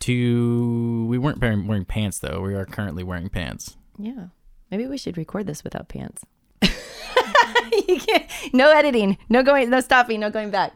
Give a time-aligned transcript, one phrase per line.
[0.00, 2.40] To we weren't wearing, wearing pants though.
[2.40, 3.76] We are currently wearing pants.
[3.98, 4.28] Yeah.
[4.70, 6.24] Maybe we should record this without pants.
[6.62, 9.18] you can't, no editing.
[9.28, 9.68] No going.
[9.68, 10.20] No stopping.
[10.20, 10.72] No going back.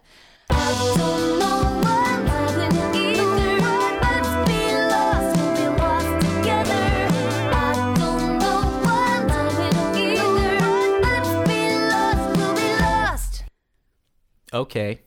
[14.52, 15.00] Okay,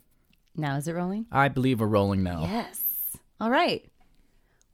[0.57, 1.25] Now is it rolling?
[1.31, 2.41] I believe we're rolling now.
[2.41, 3.15] Yes.
[3.39, 3.89] All right.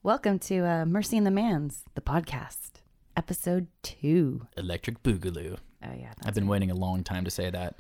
[0.04, 2.82] Welcome to uh, Mercy and the Manz, the podcast,
[3.16, 4.48] episode two.
[4.57, 5.57] Electric Boogaloo.
[5.82, 7.78] Oh yeah, I've been waiting a long time to say that.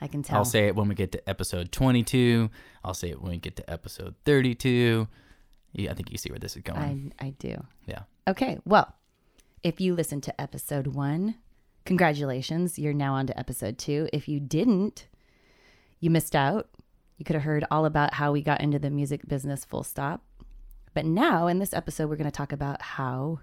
[0.00, 0.38] I can tell.
[0.38, 2.48] I'll say it when we get to episode 22.
[2.84, 5.08] I'll say it when we get to episode 32.
[5.72, 7.12] Yeah, I think you see where this is going.
[7.18, 7.56] I I do.
[7.86, 8.02] yeah.
[8.28, 8.60] Okay.
[8.64, 8.94] Well,
[9.64, 11.34] if you listened to episode one,
[11.84, 12.78] congratulations.
[12.78, 14.08] You're now on to episode two.
[14.12, 15.08] If you didn't,
[15.98, 16.68] you missed out.
[17.18, 20.22] You could have heard all about how we got into the music business, full stop.
[20.94, 23.40] But now, in this episode, we're going to talk about how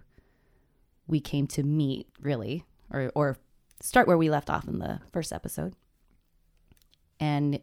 [1.08, 3.38] we came to meet, really, or, or
[3.82, 5.76] start where we left off in the first episode
[7.20, 7.60] and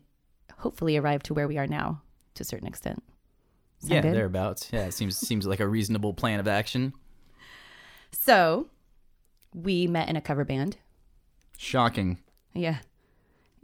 [0.59, 2.03] hopefully arrive to where we are now
[2.35, 3.03] to a certain extent.
[3.81, 4.15] Sound yeah, good?
[4.15, 4.69] thereabouts.
[4.73, 6.93] Yeah, it seems seems like a reasonable plan of action.
[8.13, 8.69] So,
[9.55, 10.77] we met in a cover band.
[11.57, 12.19] Shocking.
[12.55, 12.79] Yeah.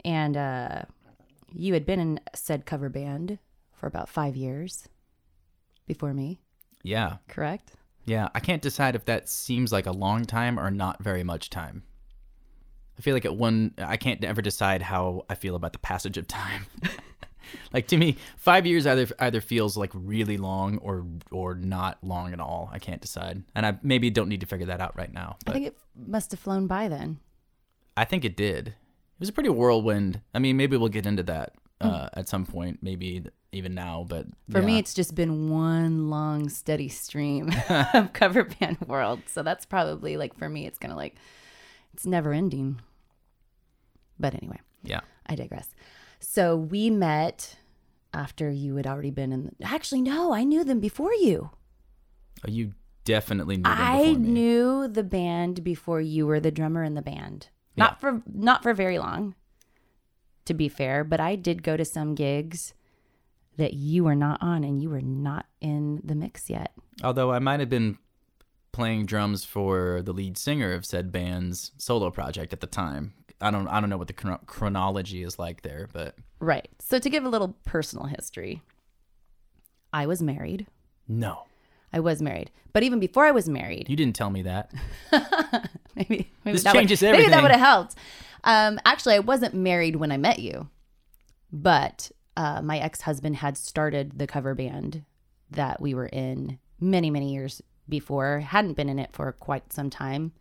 [0.03, 0.83] And uh,
[1.53, 3.39] you had been in said cover band
[3.73, 4.87] for about five years
[5.87, 6.39] before me,
[6.83, 7.17] Yeah.
[7.27, 7.71] correct?
[8.05, 11.49] Yeah, I can't decide if that seems like a long time or not very much
[11.49, 11.83] time.
[12.97, 16.17] I feel like at one, I can't ever decide how I feel about the passage
[16.17, 16.65] of time.
[17.73, 22.31] like to me, five years either either feels like really long or or not long
[22.31, 22.69] at all.
[22.71, 25.37] I can't decide, and I maybe don't need to figure that out right now.
[25.47, 27.19] I think it must have flown by then.
[27.97, 28.67] I think it did.
[28.69, 28.75] It
[29.19, 30.21] was a pretty whirlwind.
[30.33, 34.05] I mean, maybe we'll get into that uh, at some point, maybe even now.
[34.07, 37.51] But For me, it's just been one long, steady stream
[37.93, 39.21] of cover band world.
[39.27, 41.15] So that's probably like, for me, it's kind of like,
[41.93, 42.81] it's never ending.
[44.19, 44.59] But anyway.
[44.83, 45.73] yeah, I digress.
[46.19, 47.57] So we met
[48.13, 49.51] after you had already been in.
[49.59, 51.51] The, actually, no, I knew them before you.
[52.45, 52.73] Oh, you
[53.03, 54.15] definitely knew them I me.
[54.15, 57.49] knew the band before you were the drummer in the band.
[57.77, 59.35] Not for not for very long,
[60.45, 62.73] to be fair, but I did go to some gigs
[63.57, 66.71] that you were not on and you were not in the mix yet.
[67.03, 67.97] Although I might have been
[68.71, 73.13] playing drums for the lead singer of said band's solo project at the time.
[73.39, 76.67] I don't I don't know what the chron- chronology is like there, but Right.
[76.79, 78.61] So to give a little personal history,
[79.93, 80.67] I was married.
[81.07, 81.43] no.
[81.93, 82.51] I was married.
[82.73, 84.73] But even before I was married, You didn't tell me that.
[85.95, 87.95] maybe maybe This that changes would, Maybe that would have helped.
[88.43, 90.69] Um, actually, I wasn't married when I met you,
[91.53, 95.03] but uh, my ex husband had started the cover band
[95.51, 98.39] that we were in many many years before.
[98.39, 100.31] Hadn't been in it for quite some time,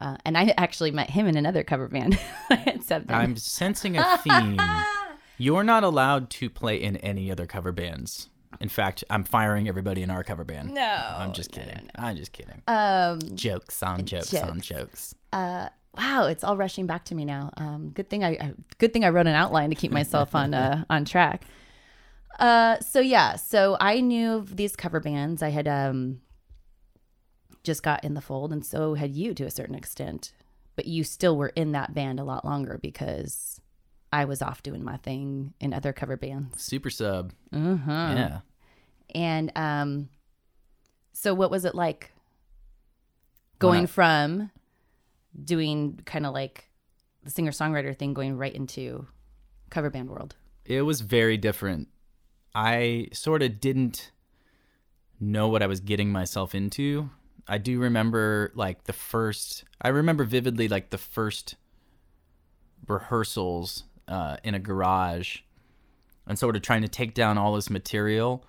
[0.00, 2.18] uh, and I actually met him in another cover band.
[3.08, 4.60] I'm sensing a theme.
[5.38, 8.28] You're not allowed to play in any other cover bands.
[8.60, 10.74] In fact, I'm firing everybody in our cover band.
[10.74, 11.88] no, I'm just kidding.
[11.94, 12.62] I'm just kidding.
[12.66, 14.64] Um, jokes on jokes, on jokes.
[14.68, 15.14] jokes.
[15.32, 17.50] uh, wow, it's all rushing back to me now.
[17.56, 20.54] Um, good thing I, I good thing I wrote an outline to keep myself on
[20.54, 21.44] uh, on track.
[22.38, 25.42] Uh, so yeah, so I knew of these cover bands.
[25.42, 26.20] I had um
[27.62, 30.32] just got in the fold, and so had you to a certain extent.
[30.76, 33.60] But you still were in that band a lot longer because
[34.12, 36.62] I was off doing my thing in other cover bands.
[36.62, 37.32] Super sub.
[37.52, 37.90] Uh-huh.
[37.90, 38.40] Yeah.
[39.14, 40.08] And um,
[41.12, 42.12] so what was it like
[43.58, 44.50] going I- from
[45.44, 46.70] doing kind of like
[47.22, 49.06] the singer songwriter thing, going right into
[49.70, 50.36] cover band world?
[50.64, 51.88] It was very different.
[52.54, 54.10] I sort of didn't
[55.20, 57.10] know what I was getting myself into.
[57.46, 61.56] I do remember like the first I remember vividly like the first
[62.86, 65.38] rehearsals uh, in a garage
[66.26, 68.44] and sort of trying to take down all this material.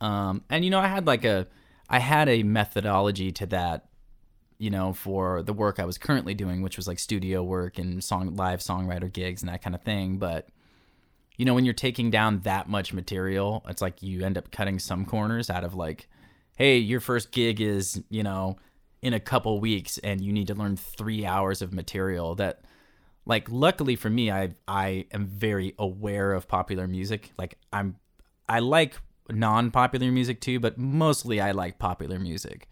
[0.00, 1.46] Um, and you know, I had like a
[1.88, 3.86] I had a methodology to that,
[4.60, 8.04] you know, for the work I was currently doing, which was like studio work and
[8.04, 10.18] song live songwriter gigs and that kind of thing.
[10.18, 10.48] But
[11.38, 14.78] you know, when you're taking down that much material, it's like you end up cutting
[14.78, 16.06] some corners out of like,
[16.56, 18.58] hey, your first gig is, you know,
[19.00, 22.60] in a couple weeks and you need to learn three hours of material that
[23.24, 27.96] like luckily for me i i am very aware of popular music like i'm
[28.48, 28.96] i like
[29.30, 32.68] non-popular music too but mostly i like popular music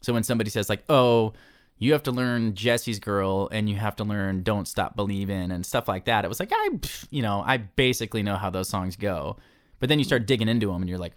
[0.00, 1.32] so when somebody says like oh
[1.78, 5.64] you have to learn jesse's girl and you have to learn don't stop believing and
[5.64, 6.68] stuff like that it was like i
[7.10, 9.36] you know i basically know how those songs go
[9.80, 11.14] but then you start digging into them and you're like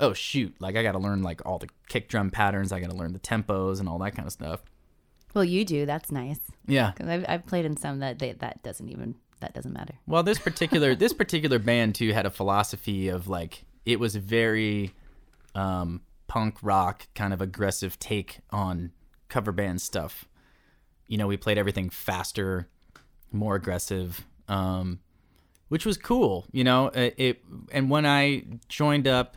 [0.00, 2.72] oh shoot, like I got to learn like all the kick drum patterns.
[2.72, 4.60] I got to learn the tempos and all that kind of stuff.
[5.34, 5.86] Well, you do.
[5.86, 6.40] That's nice.
[6.66, 6.92] Yeah.
[6.92, 9.94] Because I've, I've played in some that they, that doesn't even that doesn't matter.
[10.06, 14.92] Well, this particular this particular band too had a philosophy of like it was very
[15.54, 18.92] um, punk rock kind of aggressive take on
[19.28, 20.26] cover band stuff.
[21.06, 22.68] You know, we played everything faster,
[23.32, 25.00] more aggressive, um,
[25.68, 26.46] which was cool.
[26.52, 29.36] You know, it, it and when I joined up,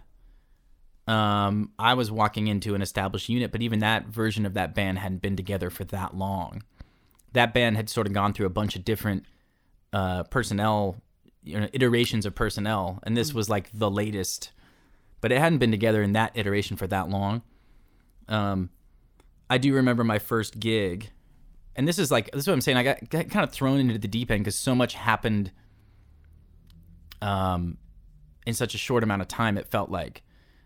[1.08, 5.00] um, I was walking into an established unit, but even that version of that band
[5.00, 6.64] hadn't been together for that long.
[7.34, 9.26] That band had sort of gone through a bunch of different
[9.94, 10.98] uh, personnel,
[11.44, 14.52] you know, iterations of personnel, and this was like the latest.
[15.22, 17.44] But it hadn't been together in that iteration for that long.
[18.28, 18.70] Um,
[19.50, 21.12] I do remember my first gig,
[21.76, 22.78] and this is like this is what I'm saying.
[22.78, 25.52] I got, got kind of thrown into the deep end because so much happened.
[27.22, 27.78] Um,
[28.48, 30.24] in such a short amount of time, it felt like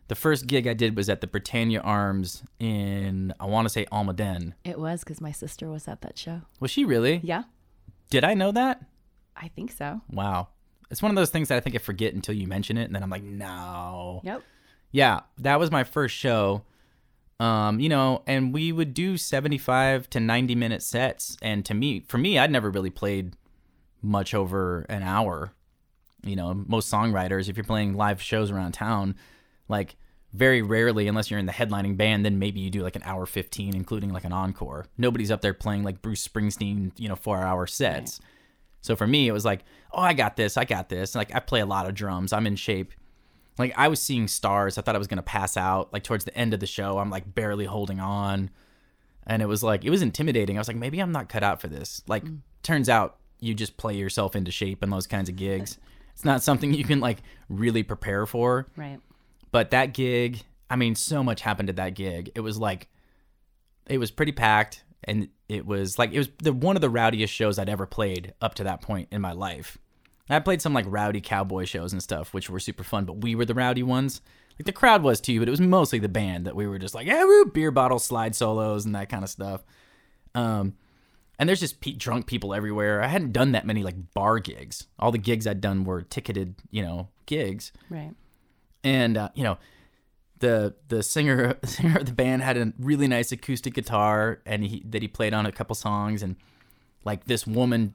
[0.07, 3.86] the first gig I did was at the Britannia Arms in I want to say
[3.92, 4.54] Almaden.
[4.63, 6.42] It was because my sister was at that show.
[6.60, 7.19] Was she really?
[7.24, 7.44] Yeah,
[8.10, 8.81] Did I know that?
[9.36, 10.01] I think so.
[10.10, 10.50] Wow.
[10.92, 12.96] It's one of those things that I think I forget until you mention it, and
[12.96, 14.22] then I'm like, no.
[14.24, 14.44] Yep.
[14.92, 16.64] Yeah, that was my first show.
[17.40, 21.36] Um, you know, and we would do 75 to 90 minute sets.
[21.42, 23.36] And to me, for me, I'd never really played
[24.02, 25.52] much over an hour.
[26.24, 29.16] You know, most songwriters, if you're playing live shows around town,
[29.68, 29.96] like
[30.34, 33.26] very rarely, unless you're in the headlining band, then maybe you do like an hour
[33.26, 34.86] 15, including like an encore.
[34.98, 38.20] Nobody's up there playing like Bruce Springsteen, you know, four hour sets.
[38.86, 41.16] So for me, it was like, oh, I got this, I got this.
[41.16, 42.94] Like I play a lot of drums, I'm in shape.
[43.58, 44.78] Like I was seeing stars.
[44.78, 45.92] I thought I was gonna pass out.
[45.92, 48.52] Like towards the end of the show, I'm like barely holding on,
[49.26, 50.58] and it was like it was intimidating.
[50.58, 52.04] I was like, maybe I'm not cut out for this.
[52.08, 52.40] Like, mm.
[52.64, 55.78] turns out you just play yourself into shape in those kinds of gigs.
[56.14, 58.68] It's not something you can like really prepare for.
[58.78, 59.00] Right.
[59.52, 62.32] But that gig, I mean, so much happened at that gig.
[62.36, 62.88] It was like,
[63.88, 67.33] it was pretty packed, and it was like it was the one of the rowdiest
[67.33, 69.77] shows I'd ever played up to that point in my life.
[70.30, 73.36] I played some like rowdy cowboy shows and stuff, which were super fun, but we
[73.36, 74.21] were the rowdy ones.
[74.57, 76.95] Like the crowd was too, but it was mostly the band that we were just
[76.95, 79.63] like, yeah, woo, beer bottle slide solos and that kind of stuff.
[80.33, 80.75] Um,
[81.38, 83.03] and there's just pe- drunk people everywhere.
[83.03, 84.88] I hadn't done that many like bar gigs.
[84.98, 88.13] All the gigs I'd done were ticketed, you know, gigs Right.
[88.83, 89.57] and uh, you know
[90.40, 94.84] the the singer singer of the band had a really nice acoustic guitar and he
[94.90, 96.22] that he played on a couple songs.
[96.22, 96.36] And
[97.04, 97.94] like this woman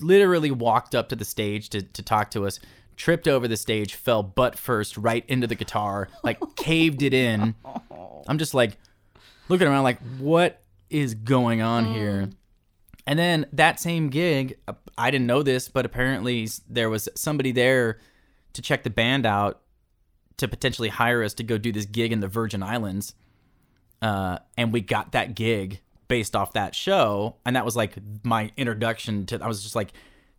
[0.00, 2.60] literally walked up to the stage to, to talk to us
[2.96, 7.54] tripped over the stage fell butt first right into the guitar like caved it in.
[8.28, 8.78] I'm just like
[9.48, 12.30] looking around like what is going on here?
[13.06, 17.52] And then that same gig uh, i didn't know this but apparently there was somebody
[17.52, 17.98] there
[18.54, 19.60] to check the band out
[20.38, 23.14] to potentially hire us to go do this gig in the Virgin Islands.
[24.02, 27.36] Uh, and we got that gig based off that show.
[27.46, 29.92] And that was like my introduction to, I was just like,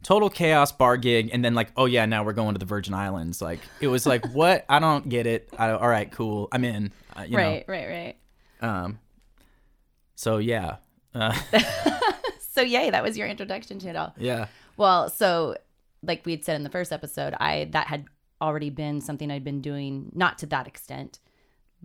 [0.03, 1.31] total chaos bar gig.
[1.33, 3.41] And then, like, oh yeah, now we're going to the Virgin Islands.
[3.41, 4.65] Like, it was like, what?
[4.69, 5.49] I don't get it.
[5.57, 6.47] I, all right, cool.
[6.51, 6.91] I'm in.
[7.15, 7.65] Uh, Right.
[7.67, 7.87] Right.
[7.87, 8.15] Right.
[8.61, 8.99] Um,
[10.15, 10.77] so yeah.
[11.13, 11.35] Uh,
[12.39, 14.15] So yay, that was your introduction to it all.
[14.17, 14.47] yeah.
[14.77, 15.57] Well, so
[16.01, 18.05] like we'd said in the first episode, I that had
[18.41, 21.19] already been something I'd been doing, not to that extent,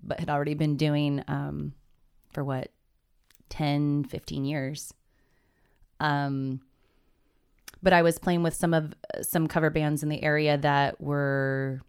[0.02, 1.74] but had already been doing um,
[2.30, 2.70] for what
[3.48, 4.92] 10, 15 years.
[6.00, 6.60] Um,
[7.82, 11.80] but I was playing with some of some cover bands in the area that were,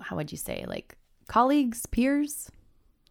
[0.00, 0.96] how would you say, like
[1.28, 2.50] colleagues, peers.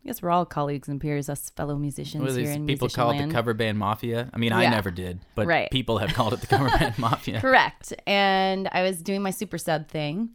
[0.10, 3.12] Guess we're all colleagues and peers, us fellow musicians What here in people musician call
[3.12, 3.30] it land.
[3.30, 4.28] the cover band mafia?
[4.34, 4.72] I mean, I Yeah.
[4.72, 5.70] never did, but Right.
[5.70, 7.40] people have called it the cover band mafia.
[7.40, 7.94] Correct.
[8.08, 10.30] And I was doing my super sub thing.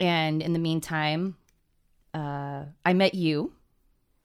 [0.00, 1.36] And in the meantime,
[2.14, 3.52] uh, I met you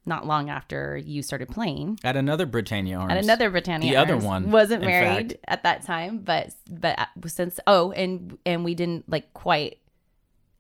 [0.06, 2.00] not long after you started playing.
[2.06, 3.12] At another Britannia Arms.
[3.12, 5.44] And another Britannia The other one, wasn't married fact.
[5.50, 9.80] at that time, but but since oh, and and we didn't like quite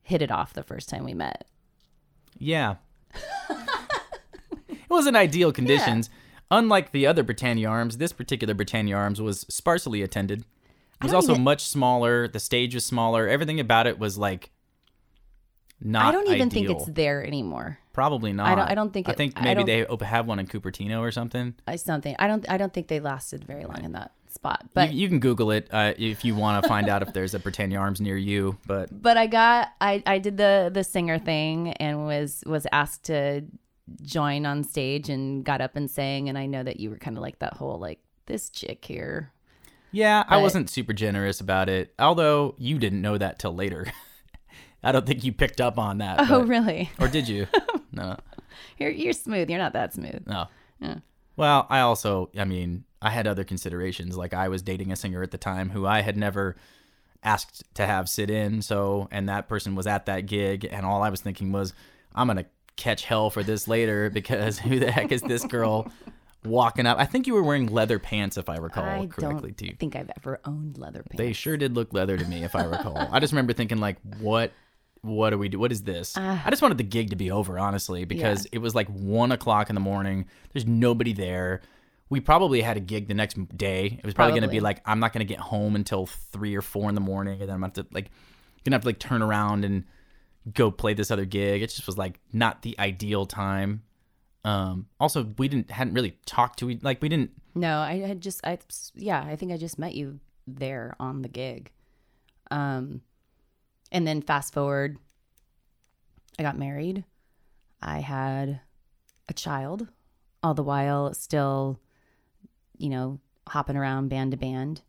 [0.03, 1.47] hit it off the first time we met.
[2.37, 2.75] Yeah.
[4.89, 6.09] it wasn't ideal conditions.
[6.51, 10.41] Unlike the other Britannia Arms, this particular Britannia Arms was sparsely attended.
[10.99, 12.27] It was also even- much smaller.
[12.27, 13.27] The stage was smaller.
[13.27, 14.51] Everything about it was like
[15.79, 16.05] not.
[16.05, 17.79] I don't even think it's there anymore.
[17.93, 18.47] probably not.
[18.47, 20.99] I don't- I don't think I think maybe don't- they op- have one in Cupertino
[20.99, 21.53] or something.
[21.67, 22.15] I something.
[22.17, 24.65] I don't I don't think they lasted very long in that spot.
[24.73, 27.33] But you, you can Google it uh, if you want to find out if there's
[27.33, 28.57] a Britannia Arms near you.
[28.65, 33.03] But but I got I I did the the singer thing and was was asked
[33.05, 33.43] to
[34.01, 37.17] join on stage and got up and sang and I know that you were kind
[37.17, 39.31] of like that whole like this chick here.
[39.91, 41.93] Yeah, I wasn't super generous about it.
[41.97, 43.91] Although you didn't know that till later.
[44.83, 46.19] I don't think you picked up on that.
[46.21, 46.89] Oh, but- really?
[46.99, 47.47] Or did you?
[47.91, 48.17] no.
[48.77, 49.49] You're you're smooth.
[49.49, 50.25] You're not that smooth.
[50.27, 50.47] No.
[50.79, 50.99] Yeah.
[51.35, 54.17] Well, I also, I mean, I had other considerations.
[54.17, 56.55] Like I was dating a singer at the time who I had never
[57.23, 58.61] asked to have sit in.
[58.61, 61.73] So, and that person was at that gig, and all I was thinking was,
[62.13, 62.45] I'm gonna
[62.79, 65.91] catch hell for this later because who the heck is this girl
[66.43, 66.97] walking up?
[66.97, 69.75] I think you were wearing leather pants, if I recall I correctly, don't too.
[69.77, 71.17] think I've ever owned leather pants.
[71.17, 72.97] They sure did look leather to me, if I recall.
[73.11, 74.51] I just remember thinking, like, what?
[75.01, 75.59] What do we do?
[75.59, 76.15] What is this?
[76.17, 76.41] Ah.
[76.45, 79.69] I just wanted the gig to be over, honestly, because it was like one o'clock
[79.69, 80.25] in the morning.
[80.51, 81.61] There's nobody there.
[82.09, 83.85] We probably had a gig the next day.
[83.85, 86.53] It was probably, going to be like, I'm not going to get home until three
[86.53, 88.09] or four in the morning, and then I'm going to like,
[88.65, 89.85] gonna have to like turn around and
[90.53, 91.61] go play this other gig.
[91.61, 93.83] It just was like not the ideal time.
[94.45, 98.45] Um, also, we didn't hadn't really talked to like we didn't No, I had just
[98.45, 98.57] I
[98.95, 101.71] yeah, I think I just met you there on the gig.
[102.49, 103.01] Um
[103.91, 104.97] and then fast forward
[106.37, 107.03] I got married.
[107.81, 108.61] I had
[109.27, 109.87] a child
[110.41, 111.79] all the while still
[112.77, 114.81] you know, hopping around band to band.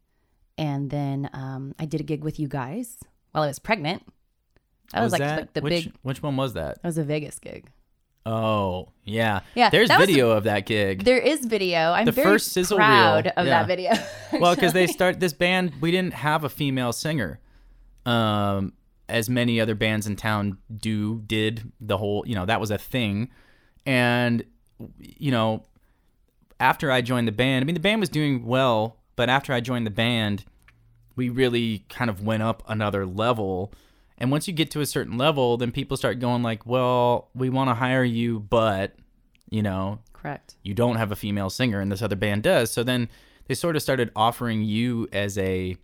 [0.56, 2.98] And then um I did a gig with you guys
[3.32, 4.04] while I was pregnant.
[4.92, 6.82] That was, like, like the which big which one was that?
[6.82, 7.70] that was a Vegas gig.
[8.26, 9.40] Oh, yeah.
[9.54, 11.04] Yeah, There's that was video of that gig.
[11.04, 11.92] There is video.
[11.92, 13.58] I'm The very first sizzle proud reel, of yeah.
[13.58, 13.92] that video.
[14.40, 17.40] well, because they start this band, we didn't have a female singer.
[18.04, 18.74] Um,
[19.08, 22.78] as many other bands in town do, did the whole, you know, that was a
[22.78, 23.30] thing.
[23.86, 24.44] And,
[24.98, 25.64] you know,
[26.60, 29.60] after I joined the band, I mean, the band was doing well, but after I
[29.60, 30.44] joined the band,
[31.16, 33.72] we really kind of went up another level.
[34.20, 37.48] And once you get to a certain level, then people start going like, well, we
[37.48, 38.94] want to hire you, but,
[39.48, 40.56] you know, Correct.
[40.62, 42.70] you don't have a female singer and this other band does.
[42.70, 43.08] So then
[43.46, 45.74] they sort of started offering you as a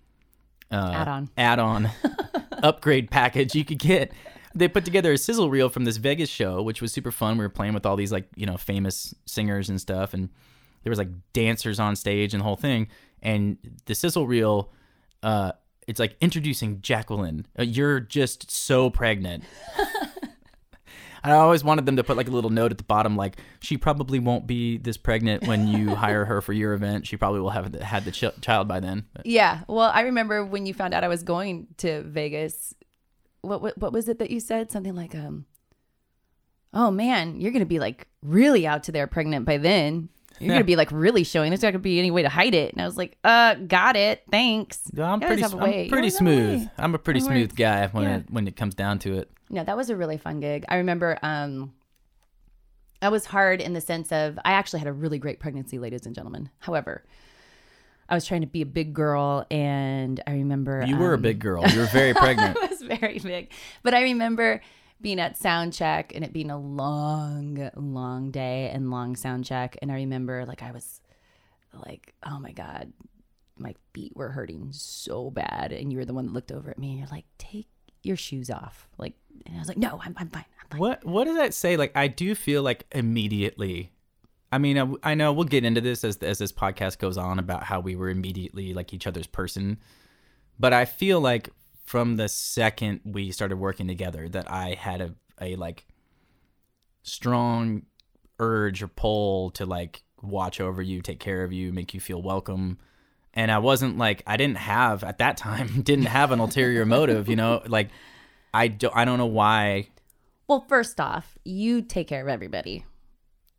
[0.71, 1.31] uh, Add-on.
[1.38, 1.90] add-on
[2.62, 4.12] upgrade package you could get.
[4.55, 7.38] They put together a sizzle reel from this Vegas show, which was super fun.
[7.38, 10.31] We were playing with all these like you know famous singers and stuff, and
[10.83, 12.88] there was like dancers on stage and the whole thing.
[13.23, 14.73] And the sizzle reel,
[15.23, 15.52] uh,
[15.87, 17.47] it's like introducing Jacqueline.
[17.59, 19.45] Uh, you're just so pregnant.
[21.25, 23.76] I always wanted them to put like a little note at the bottom, like she
[23.76, 27.07] probably won't be this pregnant when you hire her for your event.
[27.07, 29.07] She probably will have had the ch- child by then.
[29.12, 29.62] But Yeah.
[29.66, 32.75] Well, I remember when you found out I was going to Vegas.
[33.40, 34.71] What what, what was it that you said?
[34.71, 35.47] Something like, um,
[36.73, 40.09] "Oh man, you're gonna be like really out to there pregnant by then.
[40.40, 41.50] You're gonna be like really showing.
[41.50, 43.97] There's not gonna be any way to hide it." And I was like, "Uh, got
[43.97, 44.23] it.
[44.31, 46.69] Thanks." No, I'm pretty, I'm pretty smooth.
[46.78, 48.16] I'm a pretty smooth guy when Yeah.
[48.19, 49.31] it when it comes down to it.
[49.50, 50.64] No, that was a really fun gig.
[50.69, 51.73] I remember um
[53.00, 56.07] that was hard in the sense of I actually had a really great pregnancy, ladies
[56.07, 56.49] and gentlemen.
[56.61, 57.05] However,
[58.09, 61.23] I was trying to be a big girl and I remember You were a um,
[61.23, 61.66] big girl.
[61.66, 62.57] You were very pregnant.
[62.61, 63.50] I was very big.
[63.83, 64.62] But I remember
[65.00, 69.76] being at sound check and it being a long, long day and long sound check.
[69.83, 71.00] And I remember like I was
[71.87, 72.93] like, oh my God,
[73.59, 75.73] my feet were hurting so bad.
[75.73, 77.67] And you were the one that looked over at me and you're like, take
[78.03, 78.88] your shoes off.
[78.99, 80.45] Like, and I was like, no, I'm, I'm fine.
[80.62, 80.81] I'm fine.
[80.81, 81.76] What what does that say?
[81.76, 83.93] Like I do feel like immediately.
[84.53, 87.38] I mean, I, I know we'll get into this as as this podcast goes on
[87.38, 89.79] about how we were immediately like each other's person,
[90.59, 91.50] but I feel like
[91.87, 95.87] from the second we started working together that I had a a like
[97.02, 97.83] strong
[98.38, 102.21] urge or pull to like watch over you, take care of you, make you feel
[102.21, 102.78] welcome.
[103.35, 107.28] And I wasn't like I didn't have at that time didn't have an ulterior motive,
[107.28, 107.90] you know, like
[108.52, 109.88] I don't I don't know why
[110.49, 112.85] Well, first off, you take care of everybody.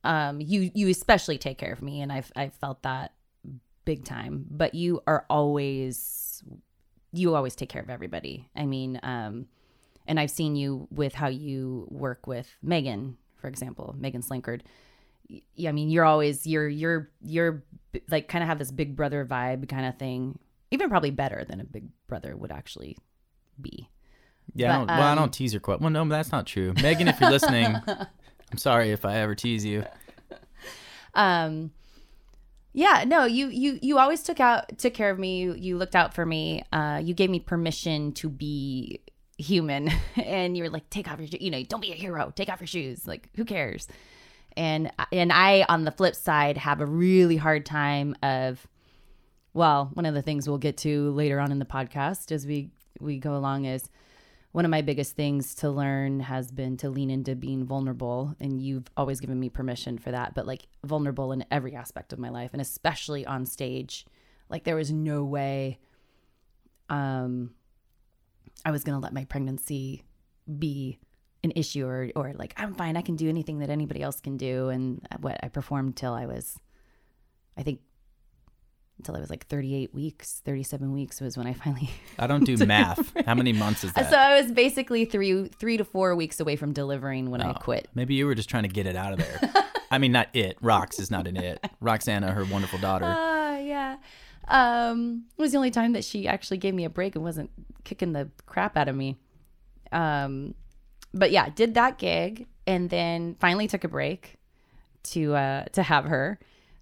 [0.04, 3.14] Um, you you especially take care of me, and I've I've felt that
[3.86, 4.46] big time.
[4.50, 6.27] But you are always
[7.12, 8.50] you always take care of everybody.
[8.56, 9.48] I mean, um,
[10.08, 14.62] and I've seen you with how you work with Megan, for example, Megan Slinkard.
[15.56, 17.64] Yeah, I mean, you're always you're you're you're
[18.10, 20.40] like kind of have this big brother vibe kind of thing.
[20.72, 22.98] Even probably better than a big brother would actually
[23.62, 23.90] be.
[24.54, 25.82] Yeah, I But, don't, well, I um, don't tease her quite.
[25.82, 26.74] Well, no, that's not true.
[26.82, 29.84] Megan, if you're listening, I'm sorry if I ever tease you.
[31.14, 31.72] um
[32.78, 35.40] yeah no you you you always took out took care of me.
[35.40, 36.64] You, you looked out for me.
[36.72, 39.02] Uh you gave me permission to be
[39.40, 39.90] human.
[40.16, 42.32] And you were like take off your you know don't be a hero.
[42.36, 43.08] Take off your shoes.
[43.08, 43.88] Like who cares?
[44.56, 48.68] And and i on the flip side have a really hard time of
[49.56, 52.70] well one of the things we'll get to later on in the podcast as we
[53.00, 53.90] we go along is
[54.58, 58.60] one of my biggest things to learn has been to lean into being vulnerable and
[58.60, 62.30] you've always given me permission for that but like vulnerable in every aspect of my
[62.30, 64.04] life and especially on stage
[64.50, 65.78] like there was no way
[66.90, 67.52] um
[68.66, 70.04] i was going to let my pregnancy
[70.58, 70.98] be
[71.44, 74.38] an issue or or like I'm fine, I can do anything that anybody else can
[74.38, 74.70] do.
[74.70, 76.60] And what I performed till I was,
[77.58, 77.80] I think,
[78.98, 81.90] until I was like 38 weeks, 37 weeks was when I finally.
[82.18, 83.14] I don't do math.
[83.26, 84.10] How many months is that?
[84.10, 87.54] So I was basically three three to four weeks away from delivering when I Oh,
[87.54, 87.88] quit.
[87.96, 89.54] Maybe you were just trying to get it out of there.
[89.92, 90.62] I mean, not it.
[90.62, 91.66] Rox is not an it.
[91.80, 93.06] Roxana, her wonderful daughter.
[93.08, 93.98] Ah, yeah.
[94.50, 97.52] Um, it was the only time that she actually gave me a break and wasn't
[97.84, 99.18] kicking the crap out of me.
[99.92, 100.56] Um,
[101.14, 104.36] but yeah, did that gig and then finally took a break
[105.04, 106.38] to uh to have her,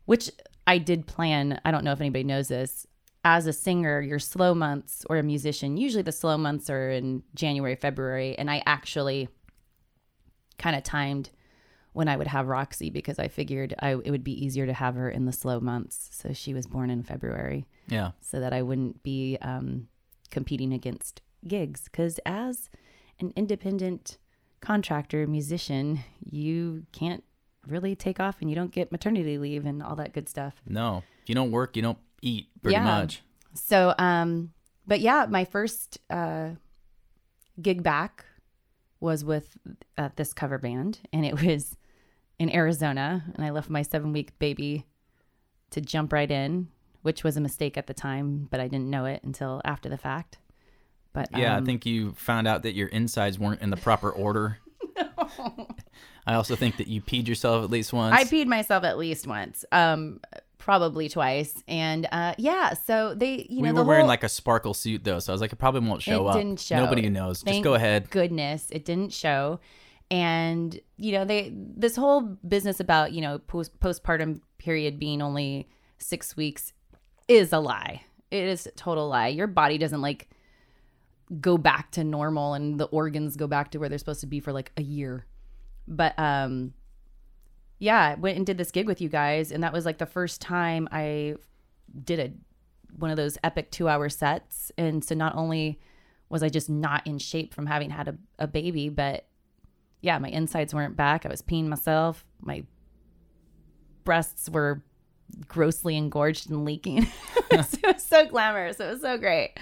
[0.06, 0.32] which
[0.68, 1.60] I did plan.
[1.64, 2.88] I don't know if anybody knows this.
[3.24, 7.24] As a singer, your slow months or a musician, usually the slow months are in
[7.34, 9.30] January, February, and I actually
[10.58, 11.32] kind of timed
[11.94, 14.96] when I would have Roxy because I figured I, it would be easier to have
[14.96, 16.10] her in the slow months.
[16.12, 18.12] So she was born in February Yeah.
[18.20, 19.88] so that I wouldn't be um,
[20.30, 21.86] competing against gigs.
[21.86, 22.70] Because as
[23.20, 24.18] an independent
[24.60, 27.24] contractor musician, you can't
[27.68, 30.56] really take off and you don't get maternity leave and all that good stuff.
[30.68, 31.04] No.
[31.24, 32.84] If you don't work, you don't eat pretty Yeah.
[32.84, 33.22] much.
[33.54, 34.52] So, um,
[34.88, 36.52] but yeah, my first uh,
[37.62, 38.26] gig back
[39.00, 39.58] was with
[39.98, 41.78] uh, this cover band, and it was
[42.40, 43.24] in Arizona.
[43.36, 44.86] And I left my seven week baby
[45.72, 46.68] to jump right in,
[47.02, 49.98] which was a mistake at the time, but I didn't know it until after the
[49.98, 50.38] fact.
[51.14, 54.12] But Yeah, um, I think you found out that your insides weren't in the proper
[54.12, 54.58] order.
[56.28, 58.16] I also think that you peed yourself at least once.
[58.16, 60.20] I peed myself at least once, um,
[60.58, 62.74] probably twice, and uh, yeah.
[62.74, 65.42] So they, you know, we were wearing like a sparkle suit though, so I was
[65.42, 66.36] like, it probably won't show It up.
[66.36, 66.78] didn't show.
[66.78, 67.44] Nobody knows.
[67.44, 68.10] Just go ahead.
[68.10, 69.60] goodness it didn't show
[70.12, 75.68] and you know they this whole business about you know post postpartum period being only
[75.98, 76.74] six weeks
[77.28, 80.30] is a lie it is a total lie your body doesn't like
[81.42, 84.40] go back to normal and the organs go back to where they're supposed to be
[84.40, 85.26] for like a year
[85.88, 86.74] but um
[87.80, 90.06] yeah I went and did this gig with you guys and that was like the
[90.06, 91.36] first time i
[92.04, 92.32] did a
[92.98, 95.80] one of those epic two hour sets and so not only
[96.30, 99.26] was I just not in shape from having had a, a baby, but
[100.02, 101.26] yeah, my insides weren't back.
[101.26, 102.26] I was peeing myself.
[102.42, 102.64] My
[104.04, 104.84] breasts were
[105.48, 107.08] grossly engorged and leaking.
[107.52, 108.80] it was so glamorous.
[108.80, 109.54] It was so great.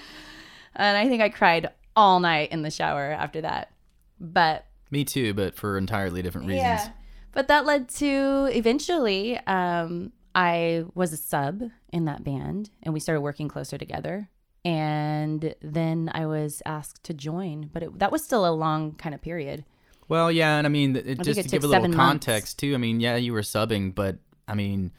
[0.76, 3.72] And I think I cried all night in the shower after that.
[4.20, 6.62] But Me too, but for entirely different reasons.
[6.62, 6.90] yeah.
[7.32, 13.00] But that led to eventually um, I was a sub in that band and we
[13.00, 14.30] started working closer together.
[14.64, 19.16] And then I was asked to join, but it, that was still a long kind
[19.16, 19.66] of period.
[20.10, 22.28] Well, yeah, and I mean, it, think just it to give a little seven months.
[22.28, 22.76] context too.
[22.76, 24.92] I mean, yeah, you were subbing, but I mean,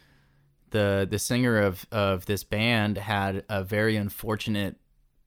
[0.70, 4.74] the the singer of of this band had a very unfortunate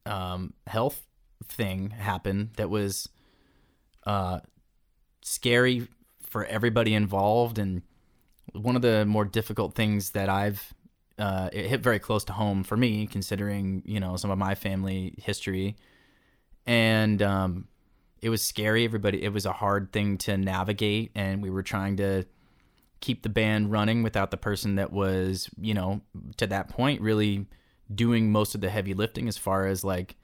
[0.04, 1.06] um, health
[1.46, 3.08] thing happen that was
[4.06, 4.40] uh,
[5.22, 5.88] scary
[6.22, 7.82] for everybody involved, and
[8.52, 10.74] one of the more difficult things that I've
[11.18, 14.54] uh, it hit very close to home for me, considering you know some of my
[14.54, 15.76] family history,
[16.66, 17.68] and um,
[18.22, 18.84] it was scary.
[18.84, 22.24] Everybody, it was a hard thing to navigate, and we were trying to
[23.00, 26.00] keep the band running without the person that was, you know,
[26.36, 27.46] to that point, really
[27.94, 30.16] doing most of the heavy lifting as far as like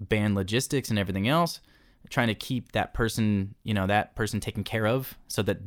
[0.00, 1.60] band logistics and everything else.
[2.10, 5.58] Trying to keep that person, you know, that person taken care of, so that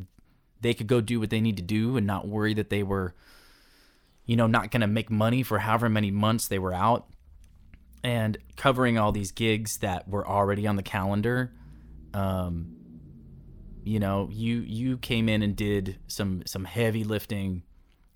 [0.62, 3.16] they could go do what they need to do and not worry that they were,
[4.26, 7.08] you know, not going to make money for however many months they were out
[8.04, 11.52] and covering all these gigs that were already on the calendar
[12.14, 12.76] um
[13.84, 17.64] you know you you came in and did some some heavy lifting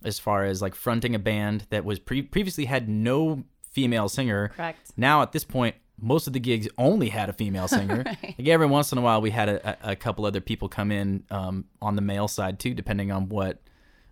[0.04, 4.50] as far as like fronting a band that was pre- previously had no female singer
[4.50, 4.92] Correct.
[4.98, 8.04] now at this point most of the gigs only had a female singer.
[8.06, 11.24] Like every once in a while we had a, a, couple other people come in
[11.32, 13.62] um, on the male side too depending on what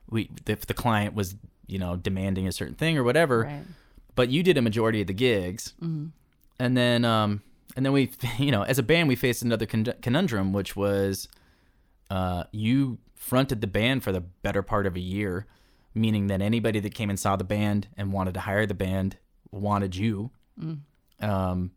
[0.10, 1.36] we if the client was
[1.68, 3.44] you know demanding a certain thing or whatever.
[3.44, 3.64] Right.
[4.16, 5.74] but you did a majority of the gigs.
[6.60, 7.42] And then um
[7.76, 11.28] and then we you know as a band we faced another con- conundrum which was
[12.10, 15.46] uh you fronted the band for the better part of a year
[15.94, 19.18] meaning that anybody that came and saw the band and wanted to hire the band
[19.52, 20.32] wanted you
[21.22, 21.72] um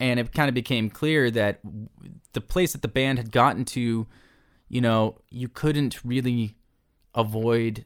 [0.00, 1.60] and it kind of became clear that
[2.32, 4.06] the place that the band had gotten to
[4.68, 6.56] you know you couldn't really
[7.14, 7.84] avoid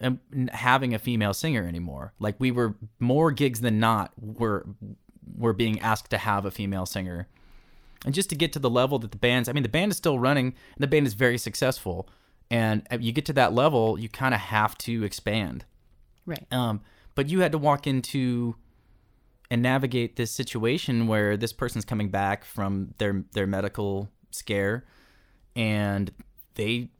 [0.00, 0.20] um,
[0.52, 2.12] having a female singer anymore.
[2.20, 4.64] Like we were more gigs than not were
[5.36, 7.28] were being asked to have a female singer.
[8.04, 9.96] And just to get to the level that the band's I mean the band is
[9.96, 12.08] still running and the band is very successful
[12.50, 15.64] and uh, you get to that level you kind of have to expand.
[16.24, 16.46] Right.
[16.52, 16.80] Um
[17.16, 18.54] but you had to walk into
[19.50, 24.84] and navigate this situation where this person's coming back from their their medical scare
[25.56, 26.12] and
[26.54, 26.90] they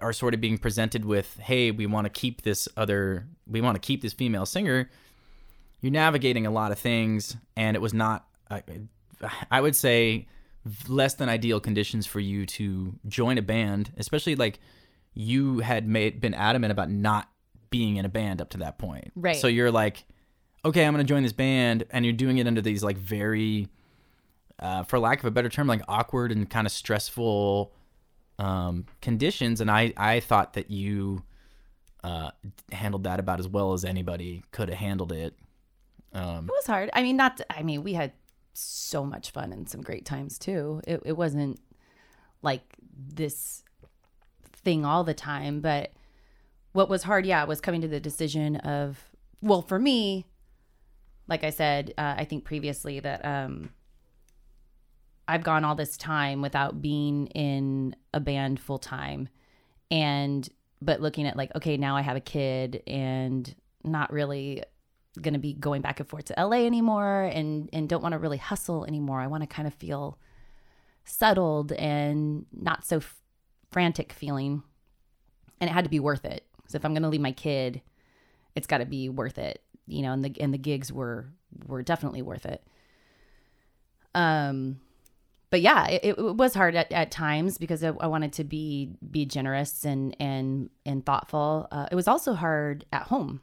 [0.00, 3.74] are sort of being presented with hey we want to keep this other we want
[3.74, 4.88] to keep this female singer
[5.80, 8.62] you're navigating a lot of things and it was not I,
[9.50, 10.26] I would say
[10.88, 14.58] less than ideal conditions for you to join a band especially like
[15.14, 17.28] you had made been adamant about not
[17.70, 19.36] being in a band up to that point Right.
[19.36, 20.04] so you're like
[20.68, 23.68] okay i'm gonna join this band and you're doing it under these like very
[24.60, 27.72] uh, for lack of a better term like awkward and kind of stressful
[28.38, 31.22] um, conditions and i i thought that you
[32.04, 32.30] uh,
[32.70, 35.34] handled that about as well as anybody could have handled it
[36.12, 36.90] um, It was hard.
[36.94, 37.40] I mean, not.
[37.50, 38.12] I mean, we had
[38.54, 40.80] so much fun and some great times too.
[40.86, 41.60] It it wasn't
[42.42, 42.62] like
[42.96, 43.62] this
[44.52, 45.92] thing all the time, but
[46.72, 50.26] what was hard, yeah, was coming to the decision of well, for me,
[51.28, 53.70] like I said, uh, I think previously that um,
[55.26, 59.28] I've gone all this time without being in a band full time,
[59.90, 60.48] and
[60.80, 64.62] but looking at like, okay, now I have a kid and not really
[65.20, 68.18] going to be going back and forth to LA anymore and and don't want to
[68.18, 69.20] really hustle anymore.
[69.20, 70.18] I want to kind of feel
[71.04, 73.20] settled and not so f-
[73.70, 74.62] frantic feeling.
[75.60, 76.44] And it had to be worth it.
[76.68, 77.80] So if I'm going to leave my kid,
[78.54, 81.26] it's got to be worth it, you know, and the and the gigs were
[81.66, 82.62] were definitely worth it.
[84.14, 84.80] Um
[85.50, 88.90] but yeah, it, it was hard at, at times because I, I wanted to be
[89.10, 91.68] be generous and and and thoughtful.
[91.72, 93.40] Uh, it was also hard at home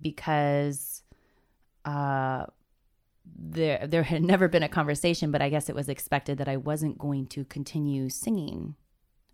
[0.00, 1.02] because
[1.84, 2.46] uh
[3.36, 6.56] there there had never been a conversation but i guess it was expected that i
[6.56, 8.74] wasn't going to continue singing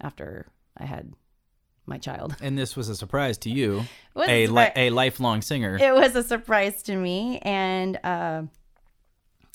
[0.01, 1.13] after i had
[1.91, 2.35] my child.
[2.41, 3.83] And this was a surprise to you
[4.17, 5.77] a, a li- a lifelong singer.
[5.77, 8.43] It was a surprise to me and uh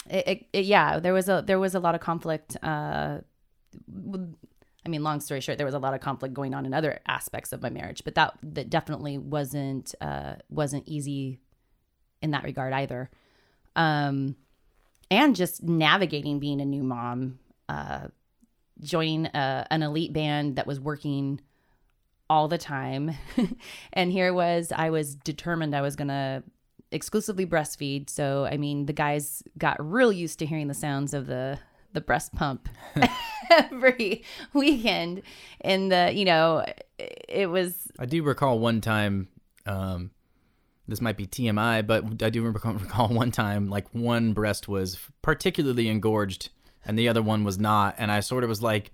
[0.10, 3.17] it, it, it- yeah there was a there was a lot of conflict uh
[4.86, 7.00] i mean long story short there was a lot of conflict going on in other
[7.08, 11.39] aspects of my marriage but that that definitely wasn't uh wasn't easy
[12.21, 13.10] in that regard either.
[13.76, 14.36] Um
[15.12, 18.08] and just navigating being a new mom uh
[18.82, 21.39] joining a, an elite band that was working
[22.30, 23.12] all the time.
[23.94, 26.44] And here was i was determined i was going to
[26.92, 28.10] exclusively breastfeed.
[28.10, 31.60] So i mean the guys got real used to hearing the sounds of the
[31.94, 32.70] the breast pump
[33.50, 35.22] every weekend.
[35.62, 36.66] And the you know
[36.98, 39.28] it was I do recall one time,
[39.66, 40.12] um,
[40.88, 45.00] this might be TMI, but I do recall, recall one time, like one breast was
[45.22, 46.50] particularly engorged
[46.86, 47.96] and the other one was not.
[47.98, 48.92] And I sort of was like,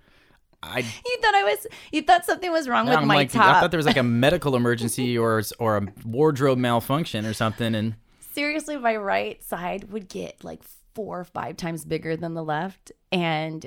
[0.63, 3.55] I, you thought i was you thought something was wrong with I'm my like, top
[3.55, 7.73] I thought there was like a medical emergency or or a wardrobe malfunction or something.
[7.73, 7.95] And
[8.33, 10.61] seriously my right side would get like
[10.93, 13.65] four or five times bigger than the left and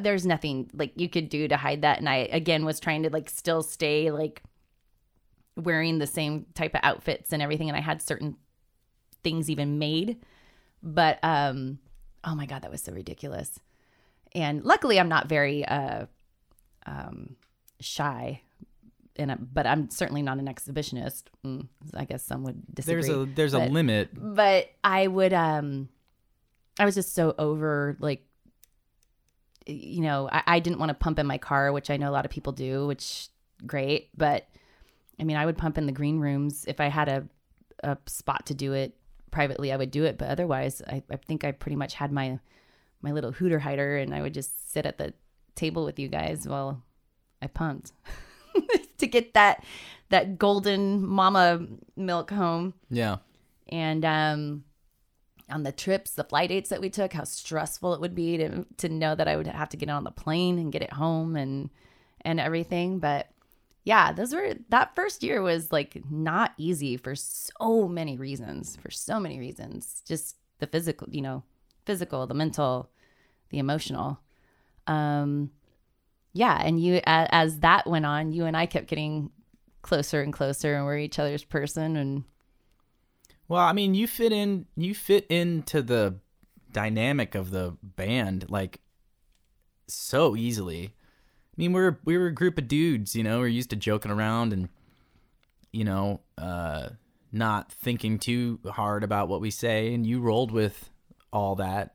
[0.00, 3.10] there's nothing like you could do to hide that and i again was trying to
[3.10, 4.42] like still stay like
[5.56, 8.36] wearing the same type of outfits and everything and i had certain
[9.24, 10.18] things even made
[10.82, 11.78] but um
[12.24, 13.58] oh my god that was so ridiculous
[14.34, 16.06] and luckily i'm not very uh
[16.86, 17.36] um
[17.80, 18.40] shy
[19.16, 23.08] and I, but i'm certainly not an exhibitionist mm, i guess some would disagree there's
[23.08, 24.10] a there's a limit.
[24.14, 25.88] but I would um
[26.78, 28.24] I was just so over like
[29.66, 32.12] you know, I, I didn't want to pump in my car, which I know a
[32.12, 33.28] lot of people do, which
[33.66, 34.08] great.
[34.16, 34.48] But
[35.20, 36.64] I mean I would pump in the green rooms.
[36.66, 37.28] If I had a
[37.84, 38.96] a spot to do it
[39.30, 40.18] privately, I would do it.
[40.18, 42.38] But otherwise I, I think I pretty much had my
[43.02, 45.14] my little hooter hider and I would just sit at the
[45.54, 46.82] table with you guys while
[47.42, 47.92] I pumped.
[48.98, 49.64] to get that
[50.10, 53.18] that golden mama milk home Yeah.
[53.68, 54.64] and um
[55.50, 58.66] on the trips the flight dates that we took how stressful it would be to
[58.78, 61.36] to know that i would have to get on the plane and get it home
[61.36, 61.70] and
[62.22, 63.28] and everything but
[63.84, 68.90] yeah those were that first year was like not easy for so many reasons for
[68.90, 71.44] so many reasons just the physical you know
[71.88, 72.90] physical the mental
[73.50, 74.20] the emotional
[74.86, 75.50] um
[76.34, 79.30] yeah and you as, as that went on you and i kept getting
[79.82, 82.24] closer and closer and we're each other's person and
[83.48, 86.16] Well, I mean, you fit in you fit into the
[86.72, 88.80] dynamic of the band like
[89.86, 90.92] so easily.
[90.92, 94.10] I mean, we're we were a group of dudes, you know, we're used to joking
[94.10, 94.68] around and
[95.72, 96.90] you know, uh
[97.32, 100.90] not thinking too hard about what we say and you rolled with
[101.32, 101.94] all that.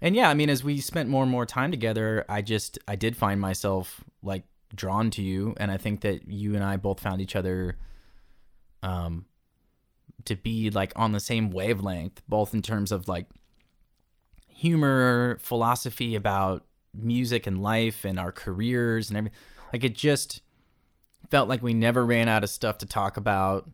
[0.00, 2.96] And yeah, I mean, as we spent more and more time together, I just I
[2.96, 6.98] did find myself like drawn to you and I think that you and I both
[6.98, 7.76] found each other
[8.82, 9.26] um
[10.24, 13.26] to be like on the same wavelength, both in terms of like
[14.48, 19.38] humor, philosophy about music and life and our careers and everything.
[19.72, 20.42] Like it just
[21.30, 23.68] felt like we never ran out of stuff to talk about.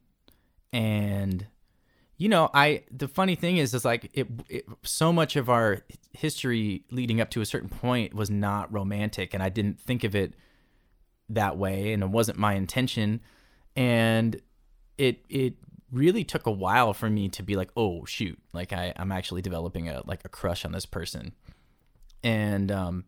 [0.73, 1.47] And
[2.19, 5.83] you know, I the funny thing is is like it, it so much of our
[6.13, 10.17] history leading up to a certain point was not romantic and I didn't think of
[10.17, 10.35] it
[11.29, 13.21] that way and it wasn't my intention
[13.77, 14.41] and
[14.99, 15.55] it it
[15.93, 19.41] really took a while for me to be like, oh shoot, like I, I'm actually
[19.41, 21.33] developing a like a crush on this person.
[22.25, 23.05] And um,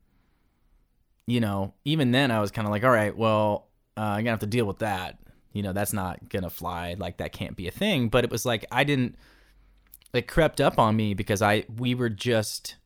[1.27, 4.31] you know, even then I was kind of like, all right, well, uh, I'm gonna
[4.31, 5.19] have to deal with that.
[5.53, 6.95] You know, that's not gonna fly.
[6.99, 8.09] Like that can't be a thing.
[8.09, 9.17] But it was like I didn't.
[10.13, 12.77] It crept up on me because I we were just,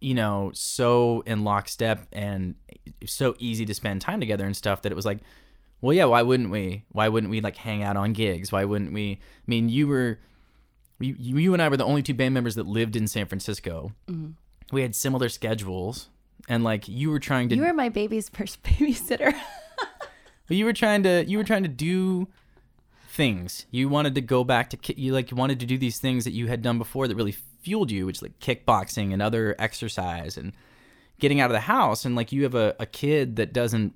[0.00, 2.54] you know, so in lockstep and
[3.06, 5.18] so easy to spend time together and stuff that it was like,
[5.80, 6.84] well, yeah, why wouldn't we?
[6.90, 8.50] Why wouldn't we like hang out on gigs?
[8.50, 9.12] Why wouldn't we?
[9.12, 10.18] I mean, you were,
[10.98, 13.92] you, you and I were the only two band members that lived in San Francisco.
[14.08, 14.30] Mm-hmm.
[14.72, 16.08] We had similar schedules,
[16.48, 17.56] and like you were trying to.
[17.56, 19.38] You were my baby's first babysitter.
[20.56, 22.28] You were trying to, you were trying to do
[23.08, 23.66] things.
[23.70, 26.32] You wanted to go back to, you like you wanted to do these things that
[26.32, 30.52] you had done before that really fueled you, which like kickboxing and other exercise and
[31.18, 32.04] getting out of the house.
[32.04, 33.94] And like you have a, a kid that doesn't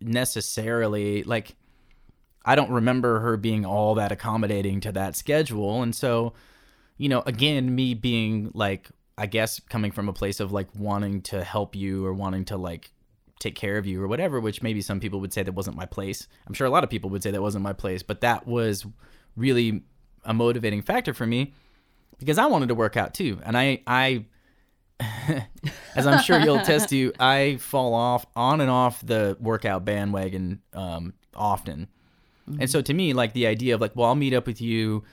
[0.00, 1.54] necessarily like
[2.46, 5.82] I don't remember her being all that accommodating to that schedule.
[5.82, 6.32] And so,
[6.96, 11.22] you know, again, me being like, I guess coming from a place of like wanting
[11.22, 12.92] to help you or wanting to like
[13.38, 15.86] take care of you or whatever, which maybe some people would say that wasn't my
[15.86, 16.26] place.
[16.46, 18.86] I'm sure a lot of people would say that wasn't my place, but that was
[19.36, 19.82] really
[20.24, 21.52] a motivating factor for me
[22.18, 23.38] because I wanted to work out too.
[23.44, 24.24] And I, I,
[25.94, 30.62] as I'm sure you'll attest to, I fall off on and off the workout bandwagon
[30.72, 31.88] um, often.
[32.48, 32.62] Mm-hmm.
[32.62, 35.04] And so to me, like the idea of like, well, I'll meet up with you,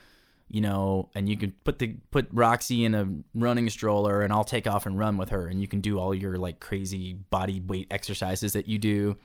[0.49, 4.43] you know, and you can put the put Roxy in a running stroller and I'll
[4.43, 7.60] take off and run with her and you can do all your like crazy body
[7.60, 9.17] weight exercises that you do.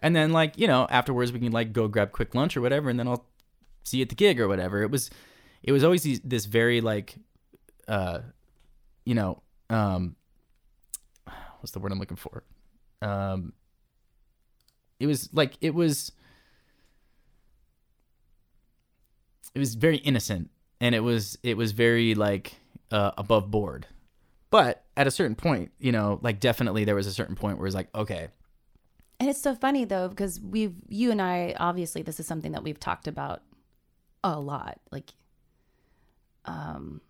[0.00, 2.90] And then like, you know, afterwards we can like go grab quick lunch or whatever
[2.90, 3.26] and then I'll
[3.84, 4.82] see you at the gig or whatever.
[4.82, 5.10] It was
[5.62, 7.16] it was always these, this very like
[7.88, 8.20] uh
[9.06, 10.16] you know, um
[11.60, 12.42] what's the word I'm looking for?
[13.00, 13.54] Um
[14.98, 16.12] it was like it was
[19.54, 22.54] it was very innocent and it was it was very like
[22.90, 23.86] uh, above board.
[24.50, 27.66] But at a certain point, you know, like definitely there was a certain point where
[27.66, 28.28] it's like, okay.
[29.20, 32.62] And it's so funny though because we've you and I obviously this is something that
[32.62, 33.42] we've talked about
[34.24, 34.80] a lot.
[34.90, 35.10] Like
[36.46, 37.00] um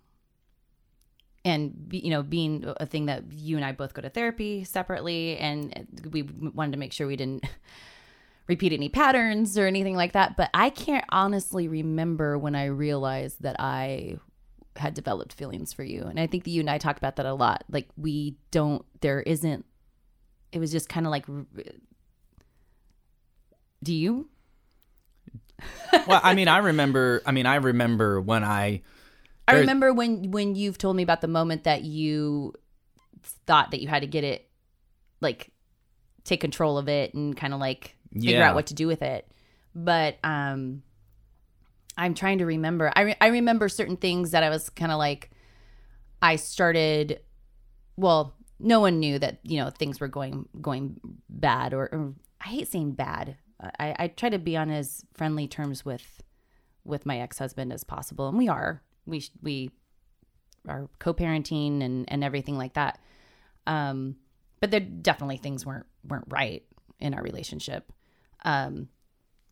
[1.45, 5.39] and you know being a thing that you and I both go to therapy separately
[5.39, 7.45] and we wanted to make sure we didn't
[8.51, 13.43] repeat any patterns or anything like that but I can't honestly remember when I realized
[13.43, 14.19] that I
[14.77, 16.03] had developed feelings for you.
[16.03, 17.65] And I think that you and I talked about that a lot.
[17.71, 19.65] Like we don't there isn't
[20.53, 21.27] it was just kind of like
[23.83, 24.29] do you?
[26.07, 28.83] Well I mean I remember I mean I remember when I
[29.49, 32.55] I remember when when you've told me about the moment that you
[33.47, 34.49] thought that you had to get it
[35.21, 35.51] like
[36.25, 38.49] take control of it and kind of like figure yeah.
[38.49, 39.31] out what to do with it.
[39.75, 40.83] But um
[41.97, 42.93] I'm trying to remember.
[42.95, 45.31] I re- I remember certain things that I was kind of like
[46.23, 47.21] I started
[47.97, 52.49] well, no one knew that, you know, things were going going bad or, or I
[52.49, 53.37] hate saying bad.
[53.79, 56.23] I, I try to be on as friendly terms with
[56.85, 59.71] with my ex-husband as possible and we are we we
[60.67, 62.99] are co-parenting and and everything like that.
[63.67, 64.17] Um,
[64.61, 66.65] but there definitely things weren't weren't right
[66.99, 67.93] in our relationship.
[68.45, 68.89] Um,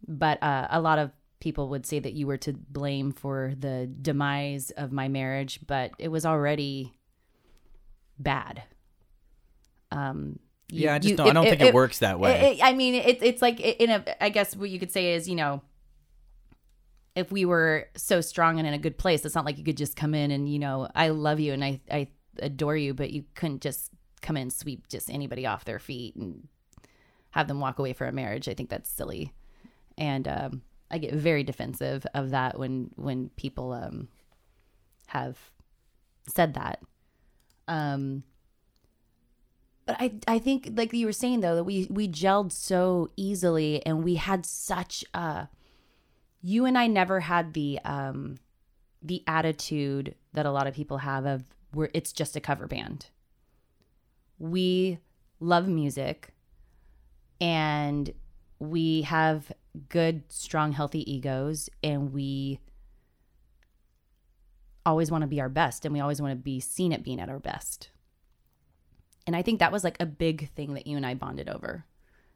[0.07, 3.87] but uh, a lot of people would say that you were to blame for the
[3.87, 6.99] demise of my marriage, but it was already
[8.19, 8.63] bad.
[9.91, 10.39] Um,
[10.71, 12.21] you, yeah, I just you, don't, it, I don't it, think it, it, works that
[12.21, 12.59] way.
[12.63, 14.05] I mean, it's it's like in a.
[14.23, 15.63] I guess what you could say is, you know,
[17.19, 19.77] if we were so strong and in a good place, it's not like you could
[19.77, 23.11] just come in and, you know, I love you and I, I adore you, but
[23.11, 23.91] you couldn't just
[24.23, 26.47] come in and sweep just anybody off their feet and
[27.31, 28.49] have them walk away for a marriage.
[28.49, 29.33] I think that's silly.
[29.97, 34.09] And um, I get very defensive of that when when people um,
[35.09, 35.39] have
[36.29, 36.81] said that.
[37.67, 38.23] Um,
[39.87, 43.85] but I I think like you were saying though that we we gelled so easily
[43.85, 45.49] and we had such a
[46.41, 48.37] you and I never had the um
[49.03, 53.07] the attitude that a lot of people have of where it's just a cover band.
[54.39, 54.99] We
[55.41, 56.35] love music
[57.41, 58.13] and
[58.59, 59.53] we have
[59.89, 62.61] good, strong, healthy egos, and we
[64.85, 67.21] always want to be our best and we always want to be seen at being
[67.21, 67.91] at our best.
[69.27, 71.85] And I think that was like a big thing that you and I bonded over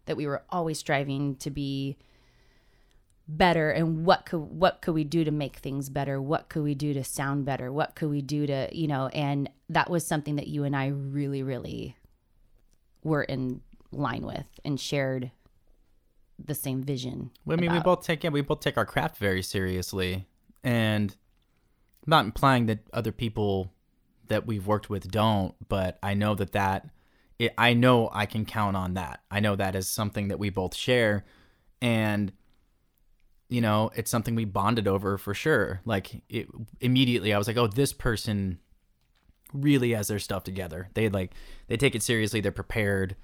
[0.05, 1.97] that we were always striving to be
[3.29, 6.75] better and what could what could we do to make things better what could we
[6.75, 10.37] do to sound better what could we do to you know and that was something
[10.37, 11.97] that you and I really really
[13.05, 13.61] were in
[13.93, 15.31] line with and shared
[16.39, 19.19] the same vision Well, I mean, we both take yeah, we both take our craft
[19.19, 20.27] very seriously,
[20.65, 21.15] and
[22.05, 23.73] I'm not implying that other people
[24.29, 26.89] that we've worked with don't, but I know that that
[27.39, 29.21] it, I know I can count on that.
[29.31, 31.25] I know that is something that we both share,
[31.81, 32.33] and
[33.49, 35.81] you know, it's something we bonded over for sure.
[35.85, 36.49] Like it,
[36.81, 38.59] immediately, I was like, oh, this person
[39.53, 40.89] really has their stuff together.
[40.95, 41.35] They like
[41.67, 42.41] they take it seriously.
[42.41, 43.17] They're prepared.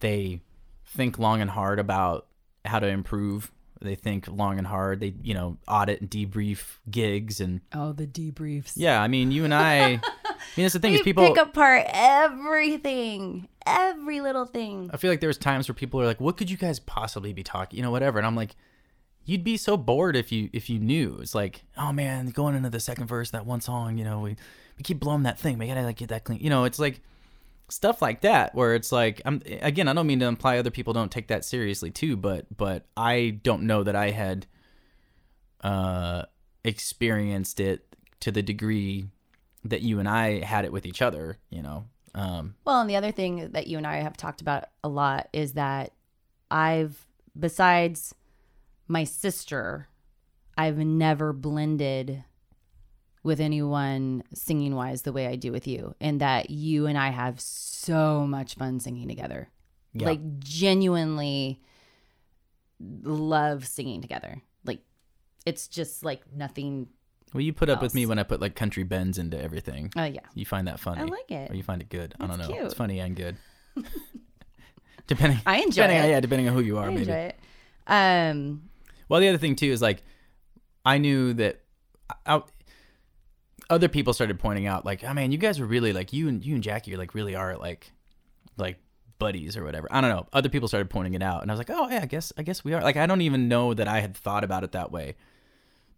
[0.00, 0.40] They
[0.86, 2.26] think long and hard about
[2.64, 3.52] how to improve.
[3.80, 5.00] They think long and hard.
[5.00, 9.00] They you know audit and debrief gigs and oh the debriefs yeah.
[9.02, 9.78] I mean, you and I.
[9.84, 9.90] I
[10.56, 11.26] mean, that's the thing we is people.
[11.26, 16.20] pick apart everything every little thing I feel like there's times where people are like,
[16.20, 18.18] "What could you guys possibly be talking?" You know, whatever.
[18.18, 18.56] And I'm like,
[19.24, 22.70] "You'd be so bored if you if you knew." It's like, "Oh man, going into
[22.70, 24.36] the second verse, that one song, you know, we
[24.76, 25.58] we keep blowing that thing.
[25.58, 27.00] We gotta like get that clean." You know, it's like
[27.72, 30.92] stuff like that where it's like, I'm again, I don't mean to imply other people
[30.92, 34.46] don't take that seriously too, but but I don't know that I had
[35.62, 36.24] uh
[36.64, 37.84] experienced it
[38.20, 39.06] to the degree
[39.64, 41.38] that you and I had it with each other.
[41.50, 44.64] You know, um, Well, and the other thing that you and I have talked about
[44.82, 45.92] a lot is that
[46.50, 47.06] I've,
[47.38, 48.14] besides
[48.88, 49.88] my sister,
[50.56, 52.24] I've never blended
[53.22, 55.94] with anyone singing wise the way I do with you.
[56.00, 59.48] And that you and I have so much fun singing together.
[59.92, 60.06] Yeah.
[60.06, 61.60] Like, genuinely
[63.02, 64.40] love singing together.
[64.64, 64.80] Like,
[65.44, 66.88] it's just like nothing.
[67.34, 69.92] Well, you put up with me when I put like country bends into everything.
[69.96, 70.20] Oh, yeah.
[70.34, 71.02] You find that funny.
[71.02, 71.50] I like it.
[71.50, 72.14] Or you find it good.
[72.18, 72.48] I don't know.
[72.48, 73.36] It's It's funny and good.
[75.06, 75.40] depending.
[75.46, 76.04] I enjoy depending it.
[76.04, 77.10] On, yeah, depending on who you are, I maybe.
[77.10, 77.36] it.
[77.86, 78.62] Um,
[79.08, 80.02] Well, the other thing too is like,
[80.84, 81.60] I knew that.
[82.26, 82.42] I,
[83.70, 86.44] other people started pointing out like, oh man, you guys are really like you and
[86.44, 87.92] you and Jackie are like really are like,
[88.58, 88.78] like
[89.18, 89.86] buddies or whatever.
[89.90, 90.26] I don't know.
[90.32, 92.42] Other people started pointing it out, and I was like, oh yeah, I guess I
[92.42, 92.82] guess we are.
[92.82, 95.14] Like I don't even know that I had thought about it that way,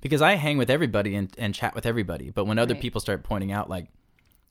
[0.01, 2.31] because I hang with everybody and, and chat with everybody.
[2.31, 2.83] But when other Right.
[2.83, 3.89] people start pointing out like,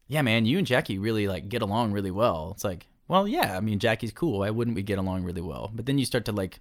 [0.07, 2.51] yeah, man, you and Jackie really like get along really well.
[2.55, 4.39] It's like, well, yeah, I mean Jackie's cool.
[4.39, 5.69] Why wouldn't we get along really well?
[5.73, 6.59] But then you start to like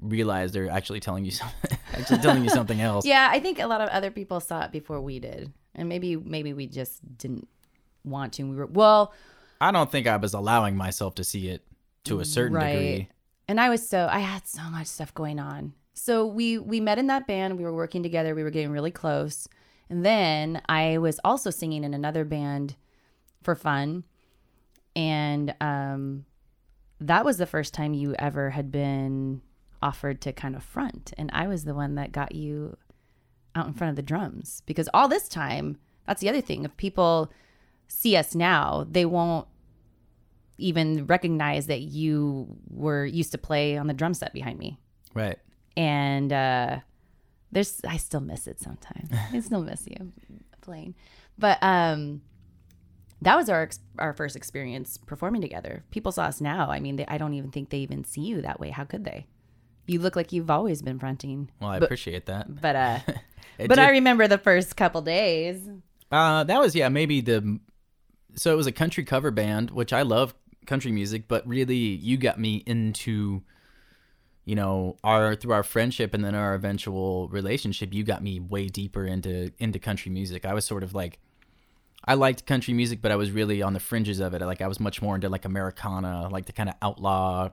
[0.00, 3.06] realize they're actually telling you something, actually telling you something else.
[3.06, 6.16] Yeah, I think a lot of other people saw it before we did, and maybe
[6.16, 7.48] maybe we just didn't
[8.04, 8.44] want to.
[8.44, 9.12] We were well,
[9.60, 11.64] I don't think I was allowing myself to see it
[12.04, 12.72] to a certain right.
[12.72, 13.08] degree.
[13.48, 15.74] And I was so I had so much stuff going on.
[15.94, 17.58] So we we met in that band.
[17.58, 18.34] We were working together.
[18.34, 19.48] We were getting really close.
[19.90, 22.76] And then I was also singing in another band
[23.42, 24.04] for fun.
[24.96, 26.24] And um
[27.00, 29.42] that was the first time you ever had been
[29.82, 31.12] offered to kind of front.
[31.18, 32.76] And I was the one that got you
[33.54, 36.64] out in front of the drums because all this time, that's the other thing.
[36.64, 37.32] If people
[37.88, 39.46] see us now, they won't
[40.58, 44.78] even recognize that you were used to play on the drum set behind me.
[45.14, 45.38] Right.
[45.76, 46.80] And uh
[47.50, 49.10] there's I still miss it sometimes.
[49.32, 50.12] I still miss you
[50.60, 50.94] playing.
[51.38, 52.22] But um
[53.22, 55.84] that was our ex- our first experience performing together.
[55.90, 56.70] People saw us now.
[56.70, 58.70] I mean, they, I don't even think they even see you that way.
[58.70, 59.26] How could they?
[59.86, 61.50] You look like you've always been fronting.
[61.60, 62.60] Well, I But- appreciate that.
[62.60, 62.98] But uh
[63.66, 65.68] but I remember the first couple days.
[66.10, 67.58] Uh, that was yeah, maybe the.
[68.34, 70.34] So it was a country cover band, which I love
[70.66, 73.42] country music, but really you got me into,
[74.44, 77.92] you know, our through our friendship and then our eventual relationship.
[77.92, 80.44] You got me way deeper into into country music.
[80.46, 81.18] I was sort of like,
[82.04, 84.40] I liked country music, but I was really on the fringes of it.
[84.42, 87.50] Like I was much more into like Americana, like the kind of outlaw,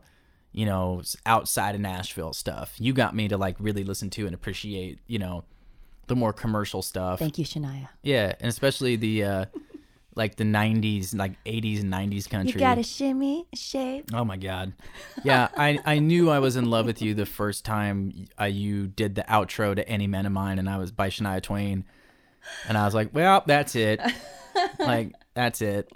[0.52, 2.74] you know, outside of Nashville stuff.
[2.78, 5.44] You got me to like really listen to and appreciate, you know,
[6.08, 7.20] the more commercial stuff.
[7.20, 7.90] Thank you, Shania.
[8.02, 9.46] Yeah, and especially the uh
[10.16, 12.54] like the 90s, like 80s and 90s country.
[12.54, 14.10] You got a shimmy, shape.
[14.14, 14.74] Oh my god.
[15.24, 18.88] Yeah, I I knew I was in love with you the first time uh, you
[18.88, 21.86] did the outro to Any Man of Mine and I was by Shania Twain.
[22.68, 24.00] And I was like, "Well, that's it."
[24.80, 25.92] like, that's it.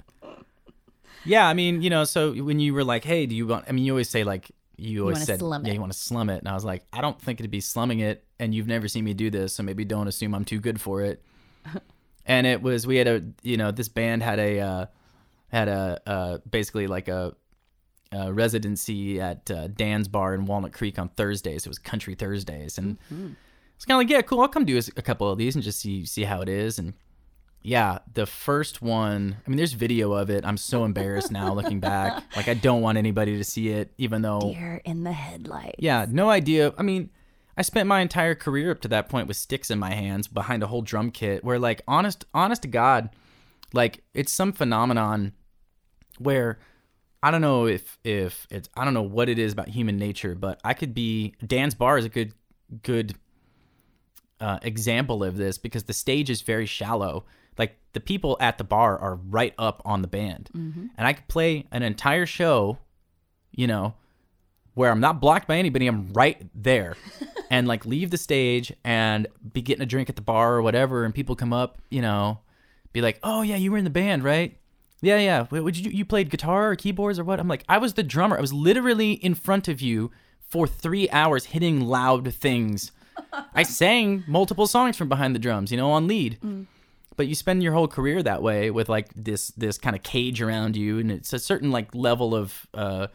[1.25, 3.71] Yeah, I mean, you know, so when you were like, "Hey, do you want I
[3.71, 6.29] mean, you always say like you always wanna said, slum yeah, you want to slum
[6.29, 6.39] it.
[6.39, 9.03] And I was like, I don't think it'd be slumming it and you've never seen
[9.03, 11.23] me do this, so maybe don't assume I'm too good for it.
[12.25, 14.85] and it was we had a you know this band had a uh,
[15.47, 17.35] had a uh, basically like a
[18.13, 21.65] uh, residency at uh, Dan's Bar in Walnut Creek on Thursdays.
[21.65, 22.97] It was Country Thursdays, and
[23.75, 24.41] it's kind of like, yeah, cool.
[24.41, 26.79] I'll come do a couple of these and just see see how it is.
[26.79, 26.93] And
[27.63, 29.37] yeah, the first one.
[29.45, 30.45] I mean, there's video of it.
[30.45, 32.23] I'm so embarrassed now looking back.
[32.35, 35.75] Like I don't want anybody to see it, even though Deer in the headlights.
[35.77, 36.73] yeah, no idea.
[36.77, 37.09] I mean,
[37.55, 40.63] I spent my entire career up to that point with sticks in my hands behind
[40.63, 43.09] a whole drum kit where like honest honest to God,
[43.71, 45.33] like it's some phenomenon
[46.17, 46.59] where
[47.21, 50.33] I don't know if if it's I don't know what it is about human nature,
[50.35, 52.33] but I could be Dan's bar is a good
[52.81, 53.15] good
[54.39, 57.25] uh, example of this because the stage is very shallow.
[57.57, 60.87] Like the people at the bar are right up on the band, mm-hmm.
[60.97, 62.77] and I could play an entire show,
[63.51, 63.93] you know,
[64.73, 65.87] where I'm not blocked by anybody.
[65.87, 66.95] I'm right there,
[67.51, 71.05] and like leave the stage and be getting a drink at the bar or whatever,
[71.05, 72.39] and people come up, you know,
[72.91, 74.57] be like, "Oh yeah, you were in the band, right?"
[75.03, 75.45] Yeah, yeah.
[75.51, 77.39] Would you you played guitar or keyboards or what?
[77.39, 78.37] I'm like, I was the drummer.
[78.37, 82.93] I was literally in front of you for three hours hitting loud things.
[83.53, 86.39] I sang multiple songs from behind the drums, you know, on lead.
[86.41, 86.67] Mm.
[87.15, 90.41] But you spend your whole career that way with like this this kind of cage
[90.41, 93.07] around you, and it's a certain like level of uh,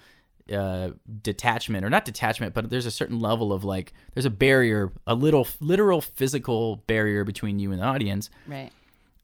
[0.53, 0.91] uh,
[1.23, 5.15] detachment or not detachment, but there's a certain level of like there's a barrier, a
[5.15, 8.71] little literal physical barrier between you and the audience Right.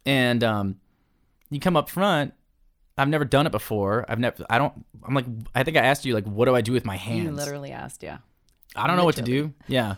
[0.05, 0.77] and um,
[1.51, 2.35] you come up front.
[2.99, 4.05] I've never done it before.
[4.09, 4.45] I've never.
[4.51, 4.73] I don't.
[5.07, 5.25] I'm like.
[5.55, 7.25] I think I asked you like, what do I do with my hands?
[7.25, 8.19] You literally asked, yeah.
[8.77, 9.53] I don't know what to do.
[9.69, 9.97] Yeah.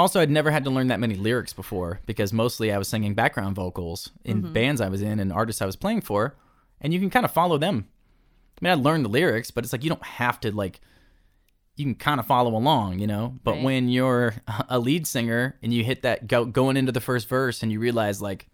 [0.00, 3.14] Also, I'd never had to learn that many lyrics before because mostly I was singing
[3.14, 4.52] background vocals in mm-hmm.
[4.52, 6.36] bands I was in and artists I was playing for,
[6.80, 7.88] and you can kind of follow them.
[8.60, 10.80] I mean, I learned the lyrics, but it's like you don't have to like.
[11.76, 13.38] You can kind of follow along, you know.
[13.42, 13.62] But Right.
[13.62, 14.34] when you're
[14.68, 17.80] a lead singer and you hit that go going into the first verse and you
[17.80, 18.48] realize like,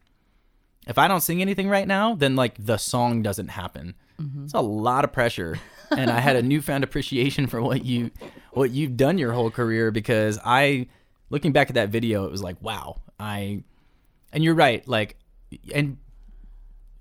[0.87, 3.95] if I don't sing anything right now, then like the song doesn't happen.
[4.21, 4.45] Mm-hmm.
[4.45, 5.59] It's a lot of pressure,
[5.91, 8.11] and I had a newfound appreciation for what you
[8.53, 10.87] what you've done your whole career because I,
[11.31, 13.65] looking back at that video, it was like wow, I,
[14.33, 15.17] and you're right, like,
[15.75, 15.99] and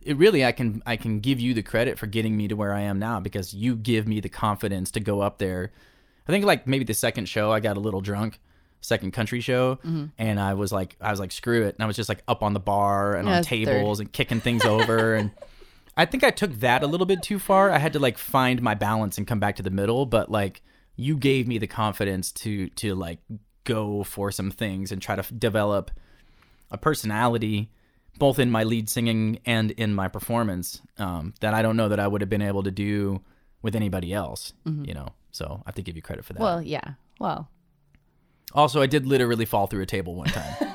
[0.04, 2.74] it really I can I can give you the credit for getting me to where
[2.74, 5.72] I am now because you give me the confidence to go up there.
[6.28, 8.40] I think like maybe the second show I got a little drunk,
[8.82, 10.06] second country show, Mm-hmm.
[10.18, 12.44] and I was like I was like screw it, and I was just like up
[12.44, 13.66] on the bar and Yeah, on it's third.
[13.66, 15.32] tables and kicking things over and.
[15.98, 17.72] I think I took that a little bit too far.
[17.72, 20.62] I had to like find my balance and come back to the middle, but like
[20.98, 23.20] you gave me the confidence to to like
[23.66, 25.92] go for some things and try to f- develop
[26.72, 27.70] a personality
[28.18, 32.00] both in my lead singing and in my performance um, that I don't know that
[32.00, 33.22] I would have been able to do
[33.62, 35.10] with anybody else, you know.
[35.32, 36.40] So I have to give you credit for that.
[36.40, 36.94] Well, yeah.
[37.20, 37.50] Well,
[38.54, 40.56] also, I did literally fall through a table one time.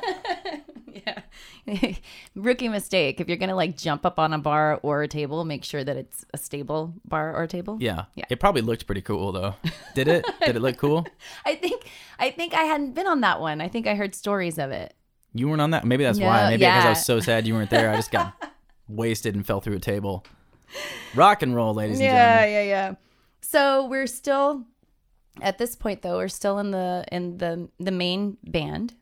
[1.71, 1.95] yeah.
[2.35, 3.21] Rookie mistake.
[3.21, 5.83] If you're going to like jump up on a bar or a table, make sure
[5.85, 7.79] that it's a stable bar or table.
[7.81, 8.05] yeah.
[8.15, 8.25] Yeah.
[8.31, 9.55] It probably looked pretty cool though.
[9.95, 10.25] Did it?
[10.45, 11.07] did it look cool?
[11.45, 11.85] I think
[12.19, 13.61] I think I hadn't been on that one.
[13.61, 14.95] I think I heard stories of it.
[15.35, 15.85] You weren't on that?
[15.85, 16.45] Maybe that's No, why.
[16.51, 17.91] Maybe because I was so sad you weren't there.
[17.91, 18.35] I just got
[18.89, 20.25] wasted and fell through a table.
[21.15, 22.53] Rock and roll, ladies and Yeah, gentlemen.
[22.53, 22.95] yeah, yeah.
[23.41, 24.65] So we're still
[25.41, 28.95] at this point though, we're still in the in the the main band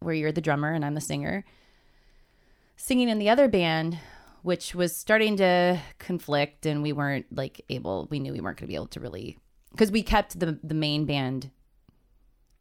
[0.00, 1.44] where you're the drummer and I'm the singer.
[2.84, 3.96] Singing in the other band,
[4.42, 8.66] which was starting to conflict and we weren't like able we knew we weren't going
[8.66, 9.38] to be able to really
[9.70, 11.52] because we kept the the main band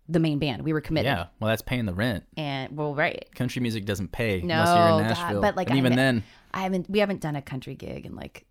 [0.07, 0.63] the main band.
[0.63, 1.07] We were committed.
[1.11, 1.25] Yeah.
[1.39, 2.23] Well, that's paying the rent.
[2.37, 3.27] And well, right.
[3.33, 5.41] Country music doesn't pay No, unless you're in God, Nashville.
[5.41, 8.13] but, like, and I even then, I haven't we haven't done a country gig in
[8.15, 8.45] like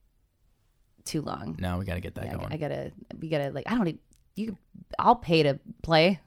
[1.04, 1.56] too long.
[1.60, 2.52] no, we got to get that Yeah, going.
[2.52, 2.90] I, gotta,
[3.20, 4.00] we gotta like, I don't,
[4.34, 4.56] you,
[4.98, 6.18] I'll pay to play.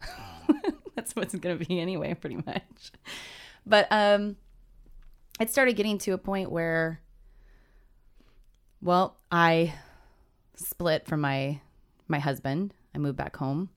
[0.96, 2.92] That's what's gonna be anyway, pretty much.
[3.66, 4.38] But um,
[5.40, 7.02] it started getting to a point where,
[8.82, 9.74] well, I
[10.56, 11.62] split from my
[12.08, 12.74] my husband.
[12.94, 13.70] I moved back home,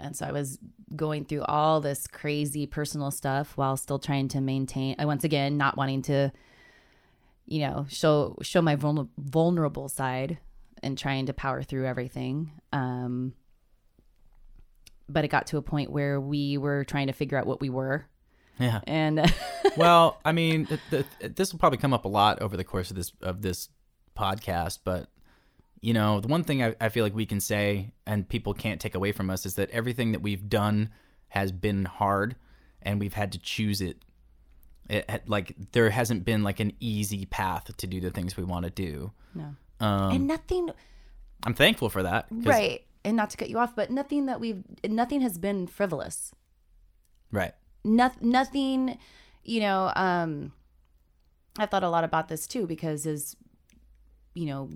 [0.00, 0.58] and so I was
[0.96, 4.96] going through all this crazy personal stuff while still trying to maintain.
[4.98, 6.32] I once again not wanting to
[7.48, 10.38] you know show show my vulner- vulnerable side
[10.82, 13.32] and trying to power through everything um
[15.08, 17.70] but it got to a point where we were trying to figure out what we
[17.70, 18.06] were
[18.58, 18.80] yeah.
[18.86, 19.18] and
[19.78, 22.90] well, I mean, th- th- this will probably come up a lot over the course
[22.90, 23.68] of this of this
[24.16, 25.08] podcast, but
[25.80, 28.80] you know, the one thing I, I feel like we can say, and people can't
[28.80, 30.90] take away from us, is that everything that we've done
[31.28, 32.34] has been hard,
[32.82, 33.98] and we've had to choose it.
[34.90, 38.64] It like there hasn't been like an easy path to do the things we want
[38.64, 39.12] to do.
[39.34, 40.70] no Um, and nothing
[41.44, 42.26] I'm thankful for that.
[42.30, 46.32] right and not to cut you off but nothing that we've nothing has been frivolous
[47.30, 47.52] Right.
[47.84, 48.98] Noth- nothing
[49.48, 50.52] you know um
[51.58, 53.34] i thought a lot about this too because as
[54.34, 54.68] you know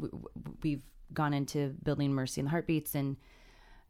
[0.62, 3.18] we've gone into building Mercy and the Heartbeats, and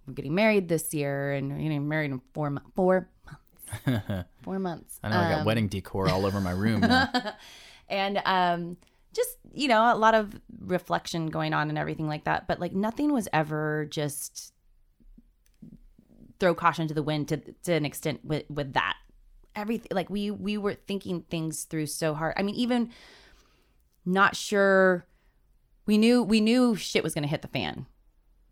[0.07, 4.27] we're getting married this year, and we're getting married in four mo- four months.
[4.43, 4.99] four months.
[5.05, 6.83] I know I got Um, wedding decor all over my room.
[7.89, 8.77] And um
[9.15, 12.73] just you know a lot of reflection going on and everything like that but like
[12.73, 14.53] nothing was ever just
[16.41, 18.97] throw caution to the wind to, to an extent with with that
[19.55, 22.91] everything like we we were thinking things through so hard i mean even
[24.05, 25.05] not sure
[25.87, 27.87] we knew we knew shit was going to hit the fan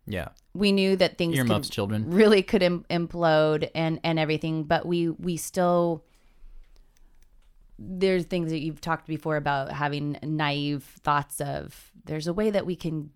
[0.07, 2.09] yeah, we knew that things could earmuffs, children.
[2.11, 6.03] really could Im- implode and and everything but we we still
[7.77, 12.65] there's things that you've talked before about having naive thoughts of there's a way that
[12.65, 13.11] we can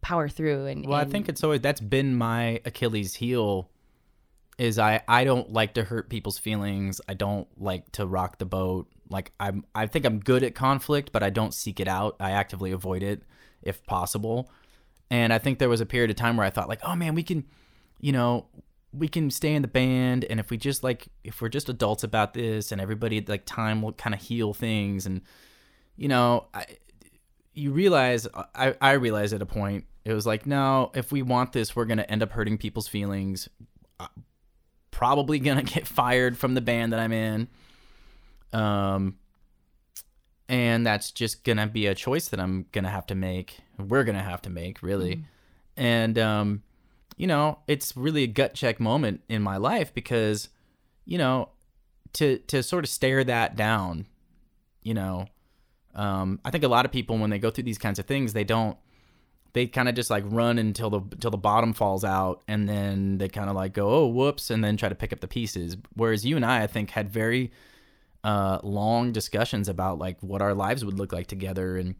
[0.00, 3.68] power through and Well, I think it's always that's been my Achilles heel.
[4.58, 7.00] Is I I don't like to hurt people's feelings.
[7.08, 8.88] I don't like to rock the boat.
[9.10, 12.16] Like I'm I think I'm good at conflict, but I don't seek it out.
[12.20, 13.22] I actively avoid it
[13.62, 14.50] if possible.
[15.10, 17.14] And I think there was a period of time where I thought like, oh man,
[17.14, 17.44] we can,
[18.00, 18.46] you know,
[18.92, 22.02] we can stay in the band, and if we just like if we're just adults
[22.02, 25.20] about this, and everybody like time will kind of heal things, and
[25.96, 26.66] you know, I
[27.56, 31.52] you realize I, I realized at a point it was like no if we want
[31.52, 33.48] this we're going to end up hurting people's feelings
[34.96, 37.48] probably to get fired from the band that i'm in
[38.52, 39.16] um
[40.48, 44.22] and that's just to be a choice that i'm to have to make we're to
[44.22, 45.22] have to make really
[45.76, 46.62] and um
[47.18, 50.48] you know it's really a gut check moment in my life because
[51.04, 51.50] you know
[52.14, 54.06] to to sort of stare that down
[54.82, 55.26] you know
[55.96, 58.34] um, I think a lot of people when they go through these kinds of things,
[58.34, 58.76] they don't.
[59.56, 63.16] They kind of just like run until the until the bottom falls out, and then
[63.16, 65.78] they kind of like go, oh, whoops, and then try to pick up the pieces.
[65.94, 67.52] Whereas you and I, I think, had very
[68.22, 71.94] uh, long discussions about like what our lives would look like together, and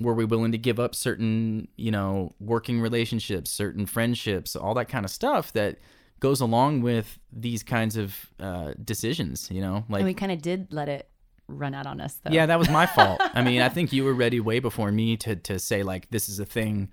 [0.00, 4.88] were we willing to give up certain, you know, working relationships, certain friendships, all that
[4.88, 5.80] kind of stuff that
[6.20, 9.50] goes along with these kinds of uh, decisions.
[9.50, 11.10] You know, like and we kind of did let it
[11.48, 13.20] run out on us though yeah, that was my fault.
[13.22, 16.28] I mean, I think you were ready way before me to to say like this
[16.28, 16.90] is a thing,